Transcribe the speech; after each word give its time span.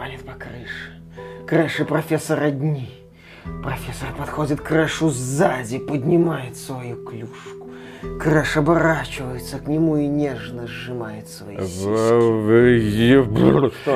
шарабанит 0.00 0.24
по 0.24 0.32
крыше. 0.32 1.02
Крэш 1.46 1.80
и 1.80 1.84
профессор 1.84 2.42
одни. 2.42 2.88
Профессор 3.62 4.14
подходит 4.16 4.60
к 4.60 4.64
Крэшу 4.64 5.10
сзади, 5.10 5.78
поднимает 5.78 6.56
свою 6.56 7.04
клюшку. 7.04 7.69
Крэш 8.18 8.56
оборачивается 8.56 9.58
к 9.58 9.68
нему 9.68 9.96
и 9.98 10.06
нежно 10.06 10.66
сжимает 10.66 11.28
свои 11.28 11.56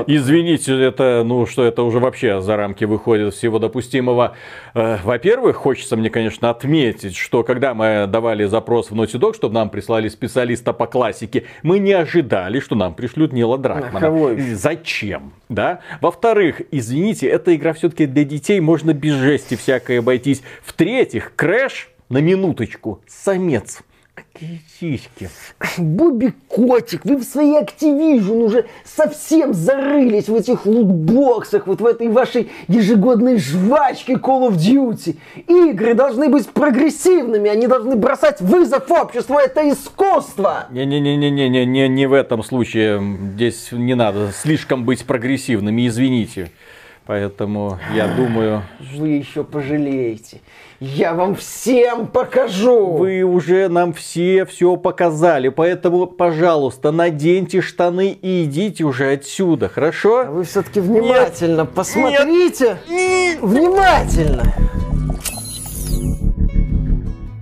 Извините, 0.06 0.79
это, 0.79 1.22
ну, 1.24 1.47
что 1.47 1.65
это 1.65 1.83
уже 1.83 2.01
вообще 2.01 2.40
за 2.40 2.56
рамки 2.56 2.85
выходит 2.85 3.35
всего 3.35 3.58
допустимого. 3.58 4.37
Э, 4.75 4.98
во-первых, 5.03 5.56
хочется 5.56 5.97
мне, 5.97 6.11
конечно, 6.11 6.51
отметить, 6.51 7.17
что 7.17 7.43
когда 7.43 7.72
мы 7.72 8.06
давали 8.06 8.44
запрос 8.44 8.90
в 8.90 8.94
Naughty 8.94 9.19
Dog, 9.19 9.35
чтобы 9.35 9.54
нам 9.54 9.71
прислали 9.71 10.08
специалиста 10.08 10.75
по 10.75 10.87
классике, 10.87 11.44
мы 11.62 11.79
не 11.79 11.93
ожидали, 11.93 12.61
что 12.61 12.75
нам 12.75 12.94
пришлют 12.94 13.33
Нила 13.33 13.57
Дракмана. 13.57 14.37
Зачем? 14.54 15.33
Да? 15.48 15.80
Во-вторых, 16.01 16.61
извините, 16.71 17.27
эта 17.27 17.55
игра 17.55 17.73
все-таки 17.73 18.07
для 18.07 18.25
детей, 18.25 18.61
можно 18.61 18.93
без 18.93 19.15
жести 19.15 19.55
всякой 19.57 20.01
обойтись. 20.01 20.43
В-третьих, 20.62 21.33
Крэш, 21.37 21.89
на 22.11 22.19
минуточку, 22.19 23.01
самец. 23.07 23.83
Сиськи. 24.80 25.30
Бобби 25.79 26.34
Котик, 26.48 27.05
вы 27.05 27.16
в 27.16 27.23
своей 27.25 27.61
Activision 27.61 28.45
уже 28.45 28.66
совсем 28.84 29.55
зарылись 29.55 30.29
в 30.29 30.34
этих 30.34 30.66
лутбоксах, 30.66 31.66
вот 31.66 31.80
в 31.80 31.87
этой 31.87 32.09
вашей 32.09 32.51
ежегодной 32.66 33.39
жвачке 33.39 34.15
Call 34.15 34.51
of 34.51 34.56
Duty. 34.56 35.16
Игры 35.47 35.95
должны 35.95 36.28
быть 36.28 36.48
прогрессивными, 36.48 37.48
они 37.48 37.66
должны 37.66 37.95
бросать 37.97 38.41
вызов 38.41 38.91
обществу, 38.91 39.37
это 39.37 39.69
искусство. 39.70 40.66
Не-не-не-не-не, 40.70 41.64
не 41.64 41.89
не 41.89 42.06
в 42.06 42.12
этом 42.12 42.42
случае. 42.42 43.01
Здесь 43.34 43.69
не 43.73 43.95
надо 43.95 44.33
слишком 44.33 44.84
быть 44.84 45.05
прогрессивными, 45.05 45.87
извините. 45.87 46.51
Поэтому 47.07 47.79
я 47.95 48.09
думаю... 48.09 48.63
Вы 48.95 49.09
еще 49.09 49.45
пожалеете. 49.45 50.41
Я 50.81 51.12
вам 51.12 51.34
всем 51.34 52.06
покажу! 52.06 52.97
Вы 52.97 53.23
уже 53.23 53.69
нам 53.69 53.92
все 53.92 54.47
все 54.47 54.77
показали, 54.77 55.51
поэтому, 55.51 56.06
пожалуйста, 56.06 56.93
наденьте 56.93 57.61
штаны 57.61 58.12
и 58.12 58.45
идите 58.45 58.84
уже 58.84 59.12
отсюда, 59.12 59.69
хорошо? 59.69 60.20
А 60.20 60.31
вы 60.31 60.45
все-таки 60.45 60.81
внимательно 60.81 61.62
Нет. 61.62 61.70
посмотрите! 61.70 62.78
Нет. 62.89 63.39
Внимательно! 63.43 64.45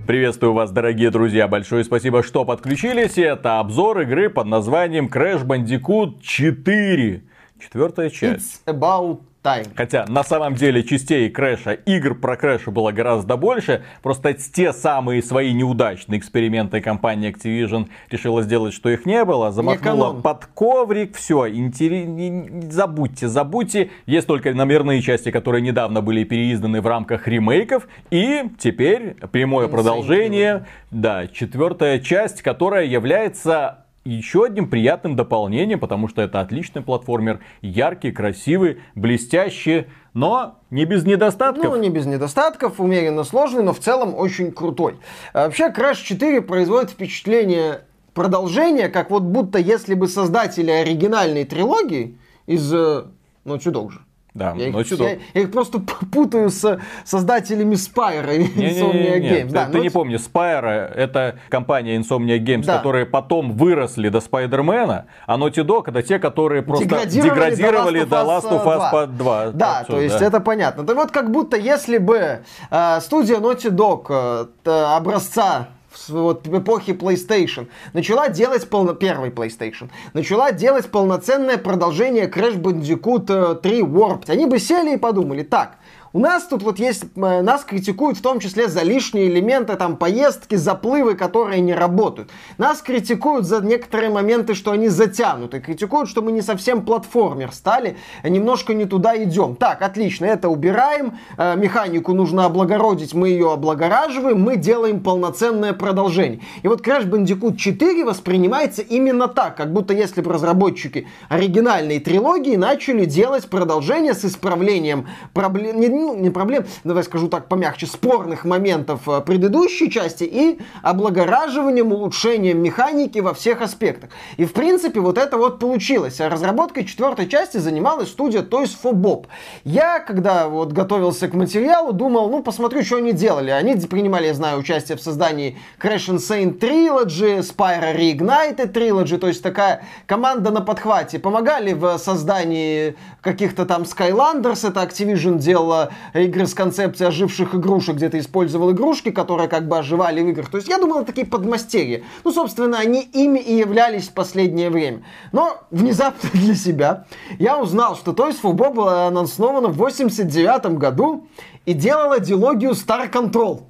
Приветствую 0.05 0.51
вас, 0.51 0.71
дорогие 0.71 1.09
друзья. 1.09 1.47
Большое 1.47 1.85
спасибо, 1.85 2.23
что 2.23 2.43
подключились. 2.43 3.17
Это 3.17 3.59
обзор 3.59 4.01
игры 4.01 4.29
под 4.29 4.47
названием 4.47 5.07
Crash 5.07 5.45
Bandicoot 5.45 6.19
4. 6.21 7.23
Четвертая 7.57 8.09
часть. 8.09 8.61
It's 8.65 8.75
about 8.75 9.21
Time. 9.43 9.67
Хотя 9.75 10.05
на 10.07 10.23
самом 10.23 10.55
деле 10.55 10.83
частей 10.83 11.29
Крэша, 11.29 11.73
игр 11.73 12.15
про 12.15 12.37
Крэша 12.37 12.71
было 12.71 12.91
гораздо 12.91 13.35
больше. 13.35 13.83
Просто 14.01 14.33
те 14.33 14.71
самые 14.71 15.21
свои 15.21 15.53
неудачные 15.53 16.19
эксперименты 16.19 16.79
компания 16.79 17.31
Activision 17.31 17.89
решила 18.09 18.41
сделать, 18.41 18.73
что 18.73 18.89
их 18.89 19.05
не 19.05 19.25
было. 19.25 19.51
Замахнула 19.51 20.13
под 20.13 20.45
коврик. 20.45 21.17
Все, 21.17 21.49
интерес... 21.49 22.71
забудьте, 22.73 23.27
забудьте. 23.27 23.91
Есть 24.05 24.27
только 24.27 24.53
номерные 24.53 25.01
части, 25.01 25.29
которые 25.29 25.61
недавно 25.61 26.01
были 26.01 26.23
переизданы 26.23 26.81
в 26.81 26.87
рамках 26.87 27.27
ремейков. 27.27 27.87
И 28.11 28.43
теперь 28.57 29.15
прямое 29.31 29.67
продолжение. 29.67 30.65
Да, 30.89 31.27
четвертая 31.27 31.99
часть, 31.99 32.41
которая 32.41 32.85
является 32.85 33.82
еще 34.05 34.45
одним 34.45 34.69
приятным 34.69 35.15
дополнением, 35.15 35.79
потому 35.79 36.07
что 36.07 36.21
это 36.21 36.41
отличный 36.41 36.81
платформер, 36.81 37.39
яркий, 37.61 38.11
красивый, 38.11 38.81
блестящий, 38.95 39.85
но 40.13 40.59
не 40.69 40.85
без 40.85 41.05
недостатков. 41.05 41.63
Ну, 41.63 41.75
не 41.75 41.89
без 41.89 42.05
недостатков, 42.05 42.79
умеренно 42.79 43.23
сложный, 43.23 43.63
но 43.63 43.73
в 43.73 43.79
целом 43.79 44.13
очень 44.15 44.51
крутой. 44.51 44.99
А 45.33 45.45
вообще, 45.45 45.69
Crash 45.69 46.03
4 46.03 46.41
производит 46.41 46.91
впечатление 46.91 47.81
продолжения, 48.13 48.89
как 48.89 49.09
вот 49.09 49.23
будто 49.23 49.57
если 49.57 49.93
бы 49.93 50.07
создатели 50.07 50.69
оригинальной 50.69 51.45
трилогии 51.45 52.17
из 52.45 52.71
ну, 52.71 53.55
Dog 53.55 53.91
же, 53.91 54.01
да, 54.33 54.53
я, 54.57 54.67
их, 54.67 54.91
я, 54.91 55.17
я 55.33 55.41
их 55.41 55.51
просто 55.51 55.79
путаю 55.79 56.49
с 56.49 56.79
создателями 57.05 57.75
Spire 57.75 58.35
и 58.35 58.47
Insomnia 58.47 59.19
Games. 59.19 59.51
Да, 59.51 59.67
ты, 59.67 59.73
ты 59.73 59.79
не 59.79 59.89
помнишь, 59.89 60.21
Spire 60.21 60.91
это 60.93 61.37
компания 61.49 61.97
Insomnia 61.97 62.39
Games, 62.39 62.65
да. 62.65 62.77
которые 62.77 63.05
потом 63.05 63.51
выросли 63.53 64.09
до 64.09 64.21
Спайдермена, 64.21 65.05
а 65.27 65.37
Naughty 65.37 65.63
Dog 65.63 65.83
это 65.87 66.01
те, 66.01 66.17
которые 66.17 66.63
просто 66.63 66.85
деградировали, 66.85 67.55
деградировали 67.55 68.03
до 68.05 68.15
Last 68.17 68.49
of 68.49 68.65
Us, 68.65 68.91
Us 68.91 69.07
2. 69.07 69.07
2. 69.07 69.51
Да, 69.51 69.79
отсюда, 69.79 69.97
то 69.97 70.01
есть 70.03 70.19
да. 70.19 70.25
это 70.25 70.39
понятно. 70.39 70.81
Это 70.81 70.95
вот 70.95 71.11
как 71.11 71.31
будто 71.31 71.55
если 71.55 71.99
бы 71.99 72.39
э, 72.71 72.99
студия 73.01 73.37
Naughty 73.37 73.69
Dog 73.69 74.49
э, 74.65 74.69
образца 74.95 75.67
вот, 76.09 76.47
в 76.47 76.55
PlayStation, 76.93 77.67
начала 77.93 78.29
делать 78.29 78.69
полно... 78.69 78.93
первый 78.93 79.29
PlayStation, 79.29 79.89
начала 80.13 80.51
делать 80.51 80.89
полноценное 80.89 81.57
продолжение 81.57 82.27
Crash 82.27 82.59
Bandicoot 82.59 83.61
3 83.61 83.79
э, 83.79 83.81
Warped. 83.81 84.29
Они 84.29 84.45
бы 84.45 84.59
сели 84.59 84.95
и 84.95 84.97
подумали, 84.97 85.43
так, 85.43 85.77
у 86.13 86.19
нас 86.19 86.45
тут 86.45 86.61
вот 86.61 86.77
есть, 86.77 87.05
э, 87.15 87.41
нас 87.41 87.63
критикуют 87.63 88.19
в 88.19 88.21
том 88.21 88.39
числе 88.39 88.67
за 88.67 88.83
лишние 88.83 89.29
элементы, 89.29 89.75
там, 89.75 89.97
поездки, 89.97 90.53
заплывы, 90.53 91.15
которые 91.15 91.59
не 91.59 91.73
работают. 91.73 92.29
Нас 92.59 92.83
критикуют 92.83 93.47
за 93.47 93.61
некоторые 93.61 94.11
моменты, 94.11 94.53
что 94.53 94.71
они 94.71 94.89
затянуты. 94.89 95.59
Критикуют, 95.59 96.07
что 96.07 96.21
мы 96.21 96.31
не 96.31 96.43
совсем 96.43 96.85
платформер 96.85 97.51
стали, 97.51 97.97
а 98.21 98.29
немножко 98.29 98.75
не 98.75 98.85
туда 98.85 99.21
идем. 99.23 99.55
Так, 99.55 99.81
отлично, 99.81 100.25
это 100.25 100.49
убираем, 100.49 101.17
э, 101.37 101.55
механику 101.55 102.13
нужно 102.13 102.45
облагородить, 102.45 103.15
мы 103.15 103.29
ее 103.29 103.51
облагораживаем, 103.51 104.39
мы 104.39 104.57
делаем 104.57 105.01
полноценное 105.01 105.73
продолжение. 105.73 106.41
И 106.61 106.67
вот 106.67 106.85
Crash 106.85 107.09
Bandicoot 107.09 107.55
4 107.55 108.05
воспринимается 108.05 108.83
именно 108.83 109.27
так, 109.27 109.57
как 109.57 109.73
будто 109.73 109.95
если 109.95 110.21
бы 110.21 110.31
разработчики 110.31 111.07
оригинальной 111.29 111.99
трилогии 111.99 112.55
начали 112.55 113.05
делать 113.05 113.49
продолжение 113.49 114.13
с 114.13 114.23
исправлением 114.25 115.07
проблем, 115.33 115.79
ну, 116.03 116.15
не 116.15 116.29
проблем, 116.29 116.65
давай 116.83 117.03
скажу 117.03 117.27
так 117.27 117.47
помягче, 117.47 117.85
спорных 117.85 118.45
моментов 118.45 119.07
э, 119.07 119.21
предыдущей 119.21 119.89
части 119.89 120.23
и 120.25 120.59
облагораживанием, 120.81 121.91
улучшением 121.91 122.61
механики 122.61 123.19
во 123.19 123.33
всех 123.33 123.61
аспектах. 123.61 124.09
И, 124.37 124.45
в 124.45 124.53
принципе, 124.53 124.99
вот 124.99 125.17
это 125.17 125.37
вот 125.37 125.59
получилось. 125.59 126.19
А 126.19 126.29
разработкой 126.29 126.85
четвертой 126.85 127.27
части 127.27 127.57
занималась 127.57 128.09
студия 128.09 128.41
Toys 128.41 128.71
for 128.83 128.91
Bob. 128.93 129.27
Я, 129.63 129.99
когда 129.99 130.47
вот 130.47 130.73
готовился 130.73 131.27
к 131.27 131.33
материалу, 131.33 131.93
думал, 131.93 132.29
ну, 132.29 132.43
посмотрю, 132.43 132.83
что 132.83 132.97
они 132.97 133.13
делали. 133.13 133.51
Они 133.51 133.75
принимали, 133.75 134.27
я 134.27 134.33
знаю, 134.33 134.59
участие 134.59 134.97
в 134.97 135.01
создании 135.01 135.57
Crash 135.79 136.09
Insane 136.09 136.59
Trilogy, 136.59 137.39
Spyro 137.39 137.95
Reignited 137.95 138.73
Trilogy, 138.73 139.17
то 139.17 139.27
есть 139.27 139.41
такая 139.41 139.85
команда 140.05 140.51
на 140.51 140.61
подхвате. 140.61 141.19
Помогали 141.19 141.73
в 141.73 141.97
создании 141.97 142.95
каких-то 143.21 143.65
там 143.65 143.83
Skylanders, 143.83 144.67
это 144.67 144.81
Activision 144.81 145.37
делала 145.37 145.92
игры 146.13 146.45
с 146.47 146.53
концепцией 146.53 147.09
оживших 147.09 147.55
игрушек, 147.55 147.95
где 147.95 148.09
ты 148.09 148.19
использовал 148.19 148.71
игрушки, 148.71 149.11
которые 149.11 149.47
как 149.47 149.67
бы 149.67 149.77
оживали 149.77 150.21
в 150.21 150.27
играх. 150.29 150.49
То 150.49 150.57
есть 150.57 150.69
я 150.69 150.77
думал, 150.77 150.97
это 150.97 151.07
такие 151.07 151.27
подмастерья. 151.27 152.03
Ну, 152.23 152.31
собственно, 152.31 152.79
они 152.79 153.01
ими 153.01 153.39
и 153.39 153.55
являлись 153.55 154.09
в 154.09 154.13
последнее 154.13 154.69
время. 154.69 155.03
Но 155.31 155.57
внезапно 155.71 156.29
для 156.33 156.55
себя 156.55 157.05
я 157.39 157.59
узнал, 157.59 157.95
что 157.95 158.11
Toys 158.11 158.37
for 158.41 158.53
Bob 158.53 158.75
была 158.75 159.07
анонсована 159.07 159.69
в 159.69 159.77
89 159.77 160.77
году 160.77 161.27
и 161.65 161.73
делала 161.73 162.19
дилогию 162.19 162.71
Star 162.71 163.11
Control. 163.11 163.63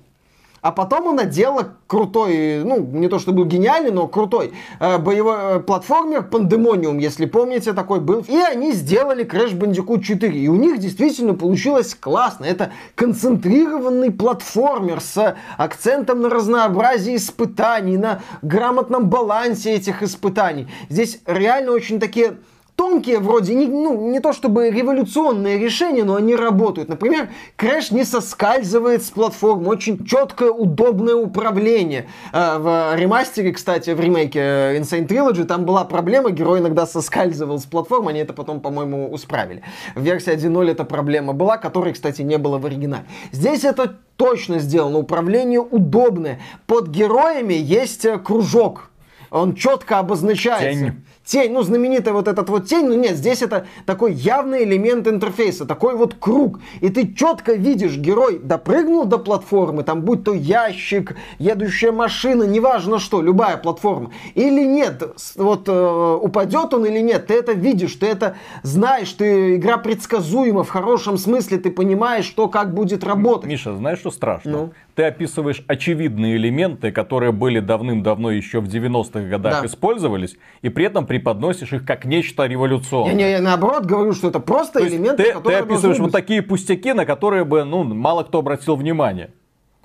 А 0.63 0.72
потом 0.72 1.09
она 1.09 1.25
делала 1.25 1.75
крутой, 1.88 2.63
ну, 2.63 2.79
не 2.79 3.09
то 3.09 3.19
чтобы 3.19 3.46
гениальный, 3.46 3.91
но 3.91 4.07
крутой 4.07 4.53
э, 4.79 4.97
боевой 4.97 5.35
э, 5.38 5.59
платформер 5.59 6.24
Pandemonium, 6.23 6.99
если 7.00 7.25
помните, 7.25 7.74
такой 7.74 8.00
был. 8.00 8.24
И 8.29 8.38
они 8.38 8.72
сделали 8.72 9.25
Crash 9.25 9.51
Bandicoot 9.51 10.01
4. 10.01 10.39
И 10.39 10.48
у 10.48 10.56
них 10.56 10.80
действительно 10.80 11.33
получилось 11.33 11.94
классно. 11.94 12.45
Это 12.45 12.71
концентрированный 12.95 14.10
платформер 14.10 15.01
с 15.01 15.36
акцентом 15.57 16.21
на 16.21 16.30
разнообразие 16.30 17.18
испытаний, 17.18 17.98
на 17.98 18.21
грамотном 18.42 19.09
балансе 19.09 19.74
этих 19.74 20.01
испытаний. 20.01 20.69
Здесь 20.88 21.19
реально 21.25 21.74
очень 21.74 22.00
такие 22.00 22.38
тонкие 22.83 23.19
вроде, 23.19 23.56
не, 23.56 23.65
ну, 23.68 24.12
не 24.12 24.19
то 24.19 24.33
чтобы 24.33 24.69
революционные 24.69 25.57
решения, 25.57 26.03
но 26.03 26.15
они 26.15 26.35
работают. 26.35 26.89
Например, 26.89 27.30
Крэш 27.56 27.91
не 27.91 28.03
соскальзывает 28.03 29.03
с 29.03 29.09
платформы, 29.09 29.69
очень 29.69 30.06
четкое, 30.06 30.51
удобное 30.51 31.15
управление. 31.15 32.07
Э, 32.33 32.57
в 32.57 32.95
ремастере, 32.97 33.53
кстати, 33.53 33.91
в 33.91 34.01
ремейке 34.01 34.39
э, 34.39 34.80
Insane 34.80 35.07
Trilogy, 35.07 35.45
там 35.45 35.63
была 35.63 35.85
проблема, 35.85 36.31
герой 36.31 36.59
иногда 36.59 36.85
соскальзывал 36.85 37.57
с 37.57 37.63
платформы, 37.63 38.12
они 38.12 38.19
это 38.19 38.33
потом, 38.33 38.59
по-моему, 38.59 39.15
исправили. 39.15 39.63
В 39.95 40.01
версии 40.01 40.33
1.0 40.33 40.69
эта 40.69 40.83
проблема 40.83 41.31
была, 41.31 41.57
которой, 41.57 41.94
кстати, 41.94 42.21
не 42.21 42.38
было 42.38 42.57
в 42.57 42.65
оригинале. 42.65 43.06
Здесь 43.31 43.63
это 43.63 43.95
точно 44.18 44.59
сделано, 44.59 44.97
управление 44.97 45.62
удобное. 45.62 46.41
Под 46.68 46.89
героями 46.89 47.53
есть 47.53 48.03
э, 48.03 48.19
кружок, 48.19 48.89
он 49.31 49.56
четко 49.56 50.00
обозначается. 50.00 50.91
Тень 50.91 51.03
тень, 51.25 51.51
ну, 51.53 51.61
знаменитая 51.61 52.13
вот 52.13 52.27
этот 52.27 52.49
вот 52.49 52.67
тень, 52.67 52.85
ну 52.87 52.95
нет, 52.95 53.15
здесь 53.15 53.41
это 53.41 53.65
такой 53.85 54.13
явный 54.13 54.63
элемент 54.63 55.07
интерфейса, 55.07 55.65
такой 55.65 55.95
вот 55.95 56.15
круг. 56.15 56.59
И 56.81 56.89
ты 56.89 57.13
четко 57.13 57.53
видишь, 57.53 57.97
герой 57.97 58.39
допрыгнул 58.39 59.05
до 59.05 59.17
платформы, 59.17 59.83
там 59.83 60.01
будь 60.01 60.23
то 60.23 60.33
ящик, 60.33 61.15
едущая 61.39 61.91
машина, 61.91 62.43
неважно 62.43 62.99
что, 62.99 63.21
любая 63.21 63.57
платформа. 63.57 64.11
Или 64.35 64.65
нет, 64.65 65.01
вот 65.35 65.67
э, 65.67 66.17
упадет 66.21 66.73
он 66.73 66.85
или 66.85 66.99
нет, 66.99 67.27
ты 67.27 67.35
это 67.35 67.53
видишь, 67.53 67.95
ты 67.95 68.07
это 68.07 68.35
знаешь, 68.63 69.11
ты 69.13 69.55
игра 69.55 69.77
предсказуема 69.77 70.63
в 70.63 70.69
хорошем 70.69 71.17
смысле, 71.17 71.57
ты 71.57 71.71
понимаешь, 71.71 72.25
что 72.25 72.47
как 72.47 72.73
будет 72.73 73.03
работать. 73.03 73.49
Миша, 73.49 73.75
знаешь, 73.75 73.99
что 73.99 74.11
страшно? 74.11 74.51
Ну? 74.51 74.73
Ты 74.95 75.03
описываешь 75.03 75.63
очевидные 75.67 76.35
элементы, 76.35 76.91
которые 76.91 77.31
были 77.31 77.59
давным-давно 77.59 78.29
еще 78.29 78.59
в 78.59 78.65
90-х 78.65 79.21
годах 79.21 79.61
да. 79.61 79.67
использовались, 79.67 80.37
и 80.61 80.69
при 80.69 80.85
этом 80.85 81.07
преподносишь 81.13 81.71
их 81.74 81.86
как 81.86 82.06
нечто 82.06 82.48
революционное. 82.48 83.13
Я, 83.13 83.27
я, 83.27 83.36
я 83.38 83.42
наоборот 83.42 83.86
говорю, 83.86 84.13
что 84.13 84.30
это 84.30 84.39
просто 84.39 84.80
То 84.80 84.88
элементы, 84.88 85.24
ты, 85.24 85.33
которые 85.33 85.60
Ты 85.60 85.65
описываешь 85.65 86.00
вот 86.00 86.12
такие 86.12 86.42
пустяки, 86.42 86.94
на 86.94 87.06
которые 87.06 87.45
бы 87.45 87.63
ну, 87.63 87.83
мало 87.83 88.24
кто 88.24 88.39
обратил 88.39 88.75
внимание. 88.75 89.30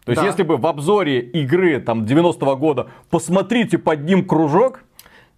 То 0.07 0.13
есть, 0.13 0.23
да. 0.23 0.27
если 0.27 0.43
бы 0.43 0.57
в 0.57 0.67
обзоре 0.67 1.21
игры 1.21 1.81
там 1.81 2.05
90-го 2.05 2.57
года 2.57 2.89
посмотрите 3.11 3.77
под 3.77 4.05
ним 4.05 4.25
кружок, 4.25 4.85